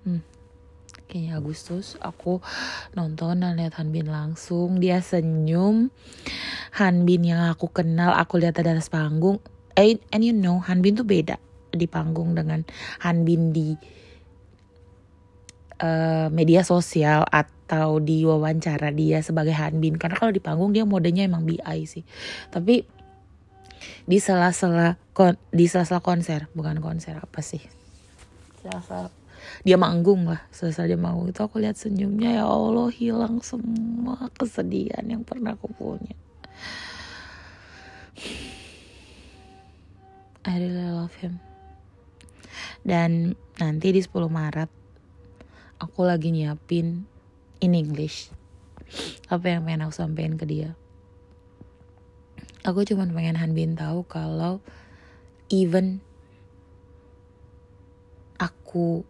Hmm, 0.02 0.22
kayaknya 1.06 1.38
Agustus 1.38 1.94
aku 2.02 2.42
nonton 2.98 3.38
dan 3.38 3.54
lihat 3.54 3.78
Hanbin 3.78 4.10
langsung. 4.10 4.82
Dia 4.82 4.98
senyum. 4.98 5.94
Hanbin 6.74 7.22
yang 7.22 7.46
aku 7.54 7.70
kenal 7.70 8.18
aku 8.18 8.42
lihat 8.42 8.58
ada 8.58 8.74
atas 8.74 8.90
panggung. 8.90 9.38
And, 9.78 10.02
and 10.10 10.26
you 10.26 10.34
know 10.34 10.58
Hanbin 10.58 10.98
tuh 10.98 11.06
beda 11.06 11.38
di 11.70 11.86
panggung 11.86 12.34
dengan 12.34 12.66
Hanbin 13.00 13.54
di 13.54 13.78
uh, 15.82 16.30
media 16.30 16.62
sosial 16.62 17.26
atau 17.28 17.98
di 17.98 18.22
wawancara 18.22 18.94
dia 18.94 19.20
sebagai 19.20 19.52
Hanbin. 19.52 19.98
Karena 19.98 20.16
kalau 20.16 20.32
di 20.32 20.40
panggung 20.40 20.70
dia 20.70 20.86
modenya 20.86 21.26
emang 21.26 21.44
BI 21.44 21.80
sih. 21.84 22.06
Tapi 22.48 22.86
di 24.06 24.18
sela-sela 24.22 24.94
di 25.50 25.66
sela-sela 25.66 25.98
konser 25.98 26.46
bukan 26.54 26.78
konser 26.78 27.18
apa 27.18 27.42
sih? 27.42 27.60
Dia 29.66 29.74
manggung 29.74 30.30
lah 30.30 30.46
selesai 30.54 30.86
dia 30.86 30.98
manggung. 30.98 31.26
Itu 31.28 31.42
aku 31.42 31.58
lihat 31.58 31.74
senyumnya 31.74 32.38
ya 32.38 32.46
Allah 32.46 32.88
hilang 32.94 33.42
semua 33.42 34.30
kesedihan 34.38 35.02
yang 35.02 35.26
pernah 35.26 35.58
aku 35.58 35.66
punya. 35.74 36.14
I 40.42 40.58
really 40.58 40.90
love 40.90 41.14
him. 41.22 41.38
Dan 42.82 43.38
nanti 43.62 43.94
di 43.94 44.02
10 44.02 44.26
Maret 44.26 44.81
aku 45.82 46.06
lagi 46.06 46.30
nyiapin 46.30 47.10
in 47.58 47.74
English. 47.74 48.30
Apa 49.26 49.58
yang 49.58 49.66
pengen 49.66 49.82
aku 49.82 49.94
sampein 49.98 50.38
ke 50.38 50.46
dia? 50.46 50.78
Aku 52.62 52.86
cuma 52.86 53.10
pengen 53.10 53.34
Hanbin 53.34 53.74
tahu 53.74 54.06
kalau 54.06 54.62
even 55.50 55.98
aku 58.38 59.02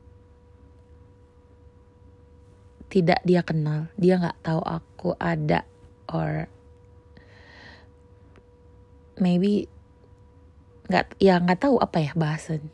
tidak 2.88 3.20
dia 3.24 3.44
kenal 3.44 3.88
dia 3.96 4.20
nggak 4.20 4.40
tahu 4.44 4.60
aku 4.60 5.16
ada 5.16 5.64
or 6.08 6.48
maybe 9.16 9.68
nggak 10.92 11.16
ya 11.16 11.40
nggak 11.40 11.60
tahu 11.60 11.80
apa 11.80 12.04
ya 12.04 12.12
bahasan 12.12 12.68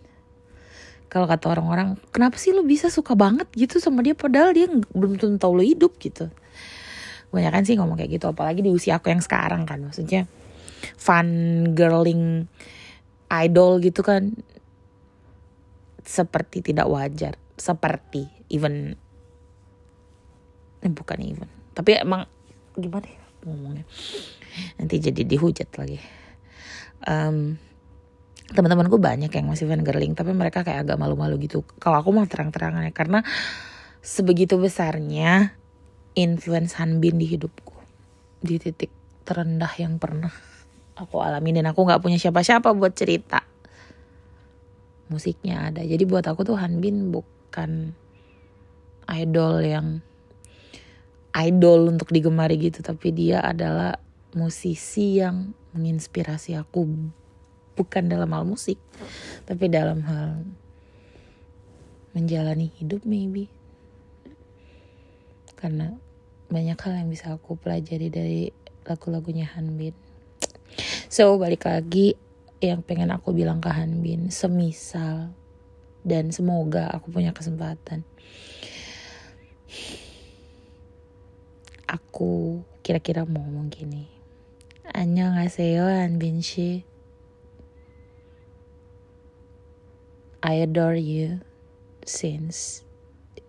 kalau 1.08 1.24
kata 1.24 1.48
orang-orang 1.48 1.96
kenapa 2.12 2.36
sih 2.36 2.52
lu 2.52 2.64
bisa 2.68 2.92
suka 2.92 3.16
banget 3.16 3.48
gitu 3.56 3.80
sama 3.80 4.04
dia 4.04 4.12
padahal 4.12 4.52
dia 4.52 4.68
belum 4.92 5.16
tentu 5.16 5.40
tahu 5.40 5.60
lu 5.60 5.64
hidup 5.64 5.96
gitu. 5.96 6.28
Banyak 7.32 7.52
kan 7.52 7.64
sih 7.64 7.76
ngomong 7.76 7.96
kayak 7.96 8.20
gitu 8.20 8.28
apalagi 8.28 8.60
di 8.60 8.68
usia 8.68 9.00
aku 9.00 9.08
yang 9.08 9.24
sekarang 9.24 9.64
kan. 9.64 9.80
Maksudnya 9.80 10.28
fun 11.00 11.28
girling 11.72 12.44
idol 13.28 13.80
gitu 13.80 14.04
kan 14.04 14.36
seperti 16.04 16.60
tidak 16.60 16.88
wajar. 16.88 17.40
Seperti 17.56 18.28
even 18.52 18.92
eh, 20.84 20.92
bukan 20.92 21.18
even. 21.24 21.48
Tapi 21.72 22.04
emang 22.04 22.28
gimana 22.76 23.08
ya 23.08 23.24
ngomongnya? 23.48 23.84
Nanti 24.76 25.00
jadi 25.00 25.22
dihujat 25.24 25.72
lagi. 25.80 25.98
Um, 27.06 27.56
teman-temanku 28.48 28.96
banyak 28.96 29.28
yang 29.28 29.46
masih 29.46 29.68
fan 29.68 29.84
girling 29.84 30.16
tapi 30.16 30.32
mereka 30.32 30.64
kayak 30.64 30.88
agak 30.88 30.96
malu-malu 30.96 31.36
gitu. 31.44 31.64
Kalau 31.76 32.00
aku 32.00 32.10
mah 32.16 32.24
terang-terangan 32.24 32.88
ya 32.88 32.92
karena 32.96 33.20
sebegitu 34.00 34.56
besarnya 34.56 35.52
influence 36.16 36.74
Hanbin 36.80 37.20
di 37.20 37.28
hidupku. 37.28 37.76
Di 38.40 38.56
titik 38.56 38.90
terendah 39.28 39.70
yang 39.76 40.00
pernah 40.00 40.32
aku 40.96 41.20
alami. 41.20 41.52
Dan 41.52 41.68
aku 41.68 41.84
nggak 41.84 42.00
punya 42.00 42.16
siapa-siapa 42.16 42.72
buat 42.72 42.96
cerita. 42.96 43.44
Musiknya 45.12 45.68
ada. 45.68 45.84
Jadi 45.84 46.04
buat 46.08 46.24
aku 46.24 46.48
tuh 46.48 46.56
Hanbin 46.56 47.12
bukan 47.12 47.92
idol 49.08 49.54
yang 49.60 50.00
idol 51.36 51.92
untuk 51.92 52.08
digemari 52.08 52.56
gitu. 52.56 52.80
Tapi 52.80 53.12
dia 53.12 53.44
adalah 53.44 54.00
musisi 54.32 55.20
yang 55.20 55.52
menginspirasi 55.76 56.56
aku 56.56 56.84
bukan 57.78 58.10
dalam 58.10 58.34
hal 58.34 58.42
musik 58.42 58.82
tapi 59.46 59.70
dalam 59.70 60.02
hal 60.02 60.42
menjalani 62.18 62.74
hidup 62.82 63.06
maybe. 63.06 63.46
Karena 65.54 65.94
banyak 66.50 66.78
hal 66.78 66.92
yang 66.98 67.08
bisa 67.08 67.30
aku 67.30 67.54
pelajari 67.54 68.10
dari 68.10 68.50
lagu-lagunya 68.82 69.46
Hanbin 69.52 69.92
so 71.08 71.36
balik 71.40 71.64
lagi 71.68 72.16
yang 72.60 72.84
pengen 72.84 73.12
aku 73.14 73.32
bilang 73.32 73.62
ke 73.62 73.70
Hanbin 73.70 74.28
semisal 74.28 75.32
dan 76.02 76.32
semoga 76.32 76.88
aku 76.90 77.12
punya 77.12 77.36
kesempatan. 77.36 78.02
Aku 81.88 82.64
kira-kira 82.84 83.24
mau 83.24 83.44
ngomong 83.44 83.68
gini 83.68 84.08
Annyeonghaseyo 84.88 85.84
Hanbin 85.84 86.40
Shi? 86.40 86.84
I 90.42 90.54
adore 90.54 90.94
you 90.94 91.40
since 92.04 92.84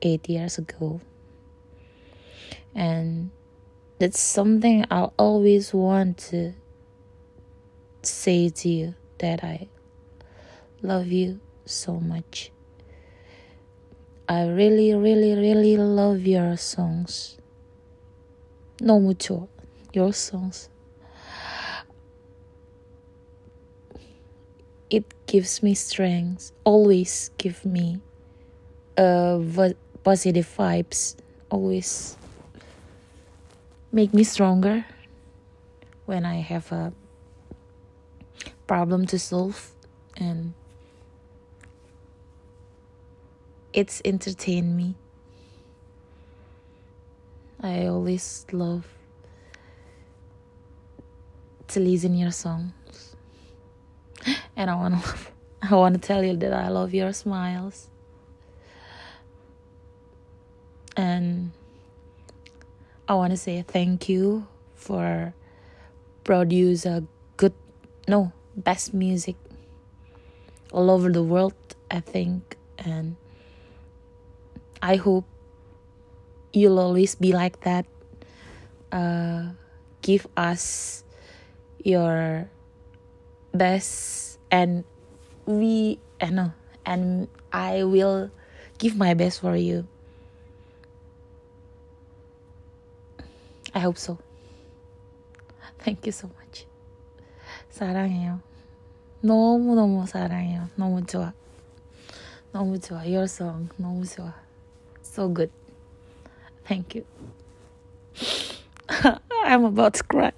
eight 0.02 0.28
years 0.30 0.58
ago 0.58 1.02
and 2.74 3.32
that's 4.00 4.20
something 4.20 4.86
I'll 4.90 5.14
always 5.18 5.74
want 5.74 6.18
to 6.30 6.54
say 8.02 8.50
to 8.50 8.70
you 8.70 8.96
that 9.20 9.44
I 9.44 9.68
love 10.82 11.08
you 11.08 11.40
so 11.66 12.00
much. 12.00 12.52
I 14.28 14.48
really, 14.48 14.94
really, 14.94 15.34
really 15.34 15.76
love 15.76 16.22
your 16.26 16.56
songs. 16.56 17.38
No 18.80 19.00
mucho. 19.00 19.50
Your 19.92 20.14
songs. 20.14 20.70
It 24.90 25.19
gives 25.30 25.62
me 25.62 25.76
strength. 25.76 26.52
Always 26.64 27.30
give 27.38 27.64
me 27.64 28.02
uh, 28.98 29.40
positive 30.04 30.50
vibes. 30.58 31.16
Always 31.52 32.18
make 33.92 34.12
me 34.12 34.24
stronger 34.24 34.84
when 36.08 36.26
I 36.26 36.38
have 36.42 36.72
a 36.72 36.92
problem 38.66 39.06
to 39.06 39.20
solve 39.20 39.72
and 40.18 40.54
it's 43.72 44.02
entertained 44.04 44.76
me. 44.76 44.96
I 47.62 47.86
always 47.86 48.48
love 48.52 48.88
to 51.68 51.80
listen 51.80 52.18
your 52.18 52.32
songs. 52.32 52.79
And 54.56 54.70
I 54.70 54.76
wanna 54.76 55.02
I 55.62 55.76
wanna 55.76 55.98
tell 55.98 56.24
you 56.24 56.36
that 56.38 56.54
I 56.54 56.70
love 56.70 56.94
your 56.94 57.14
smiles. 57.14 57.90
And 60.96 61.52
I 63.08 63.14
wanna 63.14 63.38
say 63.38 63.62
thank 63.62 64.10
you 64.10 64.48
for 64.76 65.34
produce 66.24 66.86
a 66.86 67.04
good 67.38 67.54
no 68.08 68.32
best 68.56 68.94
music 68.94 69.36
all 70.72 70.92
over 70.92 71.10
the 71.12 71.24
world, 71.24 71.56
I 71.90 72.00
think. 72.00 72.58
And 72.78 73.16
I 74.82 74.96
hope 74.96 75.26
you'll 76.54 76.80
always 76.80 77.16
be 77.16 77.34
like 77.34 77.62
that. 77.62 77.86
Uh, 78.92 79.50
give 80.02 80.28
us 80.38 81.04
your 81.84 82.50
best, 83.53 84.39
and 84.51 84.85
we, 85.47 85.99
I 86.21 86.31
know, 86.31 86.53
and 86.85 87.29
I 87.53 87.85
will 87.85 88.31
give 88.79 88.97
my 88.97 89.15
best 89.15 89.41
for 89.41 89.57
you. 89.57 89.87
I 93.75 93.81
hope 93.81 93.99
so. 93.99 94.19
Thank 95.81 96.07
you 96.07 96.13
so 96.13 96.29
much. 96.29 96.67
사랑해요. 97.71 98.41
너무너무 99.21 100.07
사랑해요. 100.07 100.69
너무 100.77 101.05
좋아. 101.05 101.33
너무 102.53 102.79
좋아. 102.79 103.05
Your 103.05 103.25
song 103.25 103.69
너무 103.77 104.05
좋아. 104.05 104.33
So 105.03 105.29
good. 105.29 105.51
Thank 106.65 106.95
you. 106.95 107.05
I'm 109.45 109.65
about 109.65 109.95
to 109.95 110.05
cry. 110.05 110.33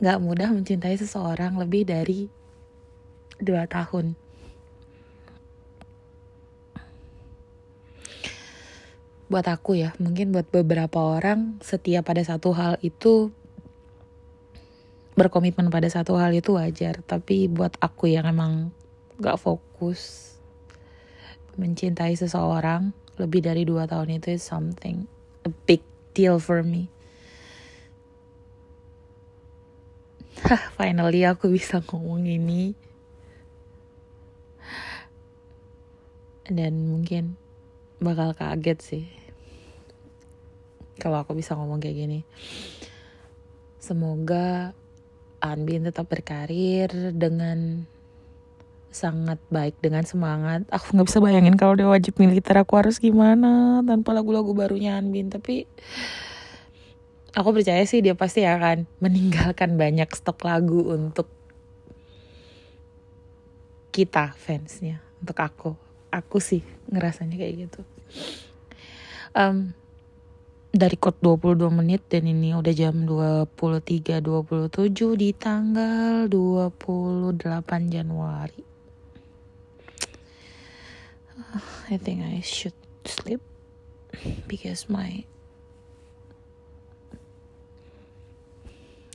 Gak 0.00 0.18
mudah 0.20 0.48
mencintai 0.48 0.96
seseorang 0.96 1.60
lebih 1.60 1.84
dari 1.84 2.26
dua 3.40 3.68
tahun. 3.68 4.16
buat 9.30 9.46
aku 9.46 9.78
ya 9.78 9.94
mungkin 10.02 10.34
buat 10.34 10.50
beberapa 10.50 10.98
orang 10.98 11.62
setia 11.62 12.02
pada 12.02 12.18
satu 12.18 12.50
hal 12.50 12.82
itu 12.82 13.30
berkomitmen 15.14 15.70
pada 15.70 15.86
satu 15.86 16.18
hal 16.18 16.34
itu 16.34 16.58
wajar 16.58 16.98
tapi 17.06 17.46
buat 17.46 17.78
aku 17.78 18.10
yang 18.10 18.26
emang 18.26 18.74
gak 19.22 19.38
fokus 19.38 20.34
mencintai 21.54 22.18
seseorang 22.18 22.90
lebih 23.22 23.46
dari 23.46 23.62
dua 23.62 23.86
tahun 23.86 24.18
itu 24.18 24.34
is 24.34 24.42
something 24.42 25.06
a 25.46 25.50
big 25.62 25.78
deal 26.10 26.42
for 26.42 26.66
me 26.66 26.90
Finally 30.78 31.26
aku 31.28 31.52
bisa 31.52 31.84
ngomong 31.84 32.24
ini. 32.26 32.72
Dan 36.50 36.90
mungkin 36.90 37.38
bakal 38.00 38.32
kaget 38.32 38.78
sih 38.80 39.04
kalau 41.00 41.24
aku 41.24 41.32
bisa 41.32 41.56
ngomong 41.56 41.80
kayak 41.80 41.96
gini. 41.96 42.20
Semoga 43.80 44.76
Anbin 45.40 45.88
tetap 45.88 46.12
berkarir 46.12 47.16
dengan 47.16 47.88
sangat 48.92 49.40
baik 49.48 49.80
dengan 49.80 50.04
semangat. 50.04 50.68
Aku 50.68 50.92
nggak 50.92 51.08
bisa 51.08 51.18
bayangin 51.24 51.56
kalau 51.56 51.72
dia 51.72 51.88
wajib 51.88 52.20
militer 52.20 52.60
aku 52.60 52.76
harus 52.76 53.00
gimana 53.00 53.80
tanpa 53.80 54.12
lagu-lagu 54.12 54.52
barunya 54.52 55.00
Anbin. 55.00 55.32
Tapi 55.32 55.64
aku 57.34 57.54
percaya 57.54 57.82
sih 57.86 58.02
dia 58.02 58.18
pasti 58.18 58.42
akan 58.42 58.86
meninggalkan 58.98 59.78
banyak 59.78 60.10
stok 60.10 60.42
lagu 60.46 60.90
untuk 60.90 61.30
kita 63.90 64.34
fansnya. 64.38 65.02
Untuk 65.20 65.38
aku. 65.38 65.70
Aku 66.10 66.42
sih 66.42 66.62
ngerasanya 66.90 67.38
kayak 67.38 67.54
gitu. 67.68 67.80
Um, 69.30 69.74
dari 70.70 70.98
kod 70.98 71.18
22 71.22 71.70
menit 71.70 72.02
dan 72.10 72.26
ini 72.26 72.54
udah 72.54 72.74
jam 72.74 73.06
23.27 73.06 75.18
di 75.18 75.30
tanggal 75.34 76.30
28 76.30 77.42
Januari. 77.90 78.62
I 81.90 81.98
think 81.98 82.22
I 82.22 82.38
should 82.42 82.76
sleep 83.02 83.42
because 84.46 84.86
my 84.86 85.26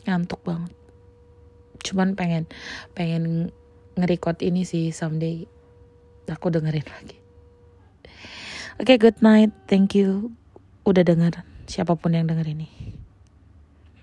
ngantuk 0.06 0.42
banget. 0.46 0.72
Cuman 1.86 2.18
pengen 2.18 2.50
pengen 2.94 3.54
nge-record 4.00 4.42
ini 4.42 4.66
sih 4.66 4.90
someday 4.90 5.46
aku 6.30 6.50
dengerin 6.50 6.86
lagi. 6.86 7.18
Oke, 8.76 8.96
okay, 8.96 8.98
good 9.00 9.20
night. 9.24 9.54
Thank 9.70 9.96
you 9.96 10.36
udah 10.84 11.02
denger 11.02 11.42
siapa 11.66 11.98
pun 11.98 12.14
yang 12.14 12.30
denger 12.30 12.46
ini. 12.46 12.70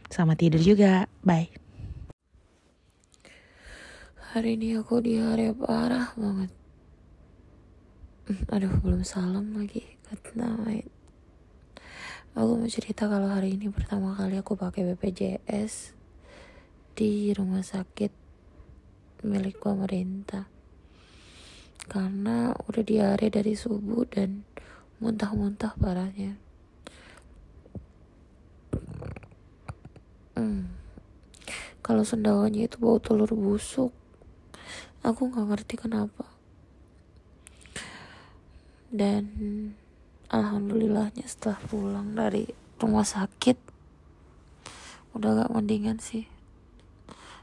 Sama 0.08 0.36
tidur 0.36 0.60
juga. 0.60 1.08
Bye. 1.24 1.52
Hari 4.32 4.56
ini 4.56 4.80
aku 4.80 5.04
di 5.04 5.20
hari 5.20 5.52
parah 5.52 6.16
banget. 6.16 6.50
Aduh, 8.48 8.72
belum 8.80 9.04
salam 9.04 9.52
lagi. 9.52 9.84
Good 10.08 10.40
night. 10.40 10.88
Aku 12.32 12.56
mau 12.56 12.68
cerita 12.68 13.12
kalau 13.12 13.28
hari 13.28 13.60
ini 13.60 13.68
pertama 13.68 14.16
kali 14.16 14.40
aku 14.40 14.56
pakai 14.56 14.88
BPJS 14.88 15.92
di 16.92 17.32
rumah 17.36 17.64
sakit 17.64 18.12
milik 19.26 19.60
pemerintah. 19.60 20.48
Karena 21.88 22.54
udah 22.54 22.82
diare 22.82 23.28
dari 23.28 23.52
subuh 23.52 24.06
dan 24.08 24.46
muntah-muntah 25.02 25.74
parahnya. 25.76 26.38
Hmm. 30.38 30.72
Kalau 31.82 32.06
sendawanya 32.06 32.70
itu 32.70 32.78
bau 32.78 33.02
telur 33.02 33.34
busuk, 33.34 33.90
aku 35.02 35.28
nggak 35.28 35.48
ngerti 35.50 35.74
kenapa. 35.76 36.32
dan 38.92 39.24
alhamdulillahnya 40.28 41.24
setelah 41.24 41.56
pulang 41.64 42.12
dari 42.12 42.44
rumah 42.76 43.08
sakit 43.08 43.56
udah 45.16 45.48
gak 45.48 45.52
mendingan 45.56 45.96
sih 45.96 46.28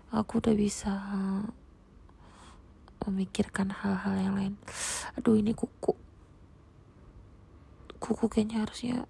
aku 0.09 0.41
udah 0.41 0.55
bisa 0.57 0.93
memikirkan 3.05 3.73
hal-hal 3.73 4.15
yang 4.17 4.35
lain. 4.37 4.53
Aduh 5.17 5.37
ini 5.37 5.53
kuku. 5.57 5.97
Kuku 7.97 8.25
kayaknya 8.29 8.65
harusnya 8.65 9.05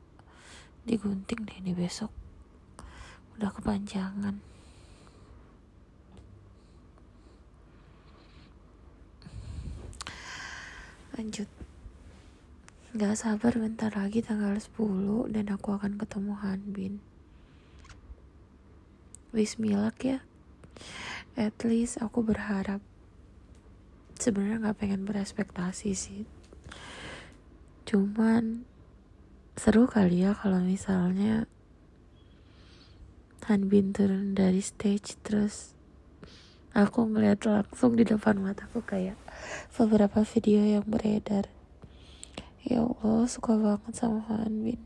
digunting 0.87 1.43
deh 1.43 1.57
ini 1.59 1.75
besok. 1.75 2.11
Udah 3.35 3.51
kepanjangan. 3.51 4.39
Lanjut. 11.19 11.51
Gak 12.95 13.19
sabar 13.19 13.53
bentar 13.53 13.91
lagi 13.93 14.23
tanggal 14.23 14.55
10 14.55 15.35
dan 15.35 15.45
aku 15.51 15.75
akan 15.75 15.99
ketemu 15.99 16.33
Hanbin. 16.39 16.93
Bismillah 19.29 19.93
ya. 20.01 20.28
At 21.39 21.55
least 21.63 22.01
aku 22.03 22.21
berharap. 22.25 22.83
Sebenarnya 24.19 24.71
gak 24.71 24.79
pengen 24.83 25.07
berespektasi 25.07 25.95
sih. 25.95 26.23
Cuman 27.87 28.67
seru 29.59 29.91
kali 29.91 30.23
ya 30.23 30.31
kalau 30.31 30.63
misalnya 30.63 31.43
Hanbin 33.49 33.91
turun 33.91 34.37
dari 34.37 34.61
stage 34.61 35.17
terus 35.25 35.75
aku 36.71 37.09
ngeliat 37.09 37.43
langsung 37.43 37.97
di 37.97 38.05
depan 38.05 38.37
mataku 38.37 38.79
kayak 38.85 39.17
beberapa 39.73 40.21
video 40.21 40.63
yang 40.63 40.85
beredar 40.85 41.49
ya 42.63 42.85
Allah 42.85 43.25
suka 43.25 43.57
banget 43.57 43.93
sama 43.97 44.21
Hanbin 44.29 44.77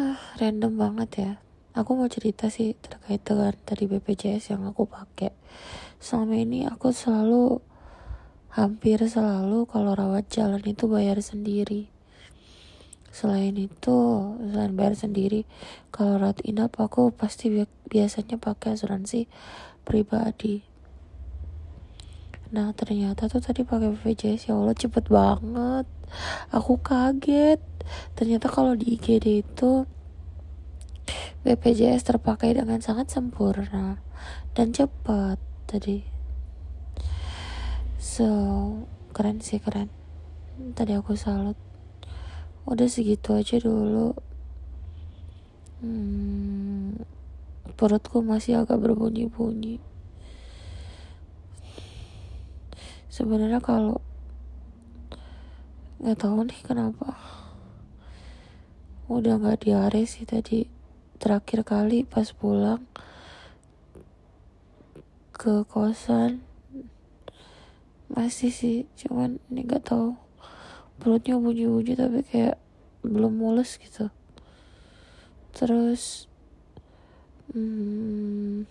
ah, 0.00 0.18
random 0.40 0.74
banget 0.74 1.10
ya 1.12 1.32
aku 1.74 1.94
mau 1.94 2.10
cerita 2.10 2.50
sih 2.50 2.74
terkait 2.74 3.22
dengan 3.22 3.54
tadi 3.62 3.86
BPJS 3.86 4.54
yang 4.54 4.66
aku 4.66 4.90
pakai 4.90 5.30
selama 6.02 6.34
ini 6.34 6.66
aku 6.66 6.90
selalu 6.90 7.62
hampir 8.50 8.98
selalu 9.06 9.70
kalau 9.70 9.94
rawat 9.94 10.26
jalan 10.26 10.62
itu 10.66 10.90
bayar 10.90 11.22
sendiri 11.22 11.86
selain 13.14 13.54
itu 13.54 13.98
selain 14.50 14.74
bayar 14.74 14.98
sendiri 14.98 15.46
kalau 15.94 16.18
rawat 16.18 16.42
inap 16.42 16.74
aku 16.78 17.14
pasti 17.14 17.50
biasanya 17.86 18.38
pakai 18.38 18.74
asuransi 18.74 19.30
pribadi 19.86 20.70
Nah 22.50 22.74
ternyata 22.74 23.30
tuh 23.30 23.38
tadi 23.38 23.62
pakai 23.62 23.94
BPJS 23.94 24.50
ya 24.50 24.58
Allah 24.58 24.74
cepet 24.74 25.06
banget. 25.06 25.86
Aku 26.50 26.82
kaget. 26.82 27.62
Ternyata 28.18 28.50
kalau 28.50 28.74
di 28.74 28.98
IGD 28.98 29.46
itu 29.46 29.86
BPJS 31.46 32.04
terpakai 32.04 32.56
dengan 32.56 32.82
sangat 32.84 33.10
sempurna 33.10 34.00
dan 34.52 34.72
cepat 34.74 35.40
tadi. 35.70 36.04
So 37.96 38.28
keren 39.14 39.44
sih 39.44 39.60
keren. 39.60 39.92
Tadi 40.76 40.92
aku 40.96 41.16
salut. 41.16 41.56
Udah 42.68 42.88
segitu 42.88 43.34
aja 43.34 43.56
dulu. 43.56 44.12
Hmm, 45.80 47.00
perutku 47.74 48.20
masih 48.20 48.60
agak 48.60 48.78
berbunyi-bunyi. 48.80 49.90
sebenarnya 53.10 53.58
kalau 53.58 53.98
nggak 56.00 56.16
tahu 56.16 56.46
nih 56.46 56.60
kenapa 56.64 57.18
udah 59.10 59.36
nggak 59.36 59.66
diare 59.66 60.06
sih 60.06 60.22
tadi 60.24 60.64
terakhir 61.20 61.60
kali 61.62 62.08
pas 62.08 62.32
pulang 62.32 62.80
ke 65.36 65.68
kosan 65.68 66.40
masih 68.08 68.50
sih 68.50 68.88
cuman 68.96 69.36
ini 69.52 69.68
nggak 69.68 69.86
tahu 69.86 70.16
perutnya 70.96 71.36
bunyi-bunyi 71.36 71.94
tapi 71.94 72.24
kayak 72.24 72.56
belum 73.04 73.36
mulus 73.36 73.76
gitu 73.76 74.08
terus 75.52 76.26
hmm, 77.52 78.66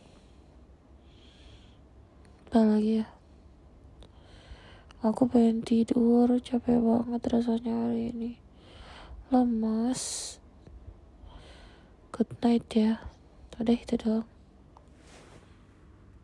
apa 2.50 2.60
lagi 2.66 3.06
ya 3.06 3.08
Aku 5.00 5.32
pengen 5.32 5.64
tidur, 5.64 6.28
capek 6.43 6.76
banget 6.84 7.24
rasanya 7.32 7.88
hari 7.88 8.12
ini. 8.12 8.36
Lemas. 9.32 10.39
Good 12.20 12.36
night 12.43 12.67
ya. 12.76 12.99
Udah 13.63 13.80
itu 13.80 13.95
doang. 13.95 14.29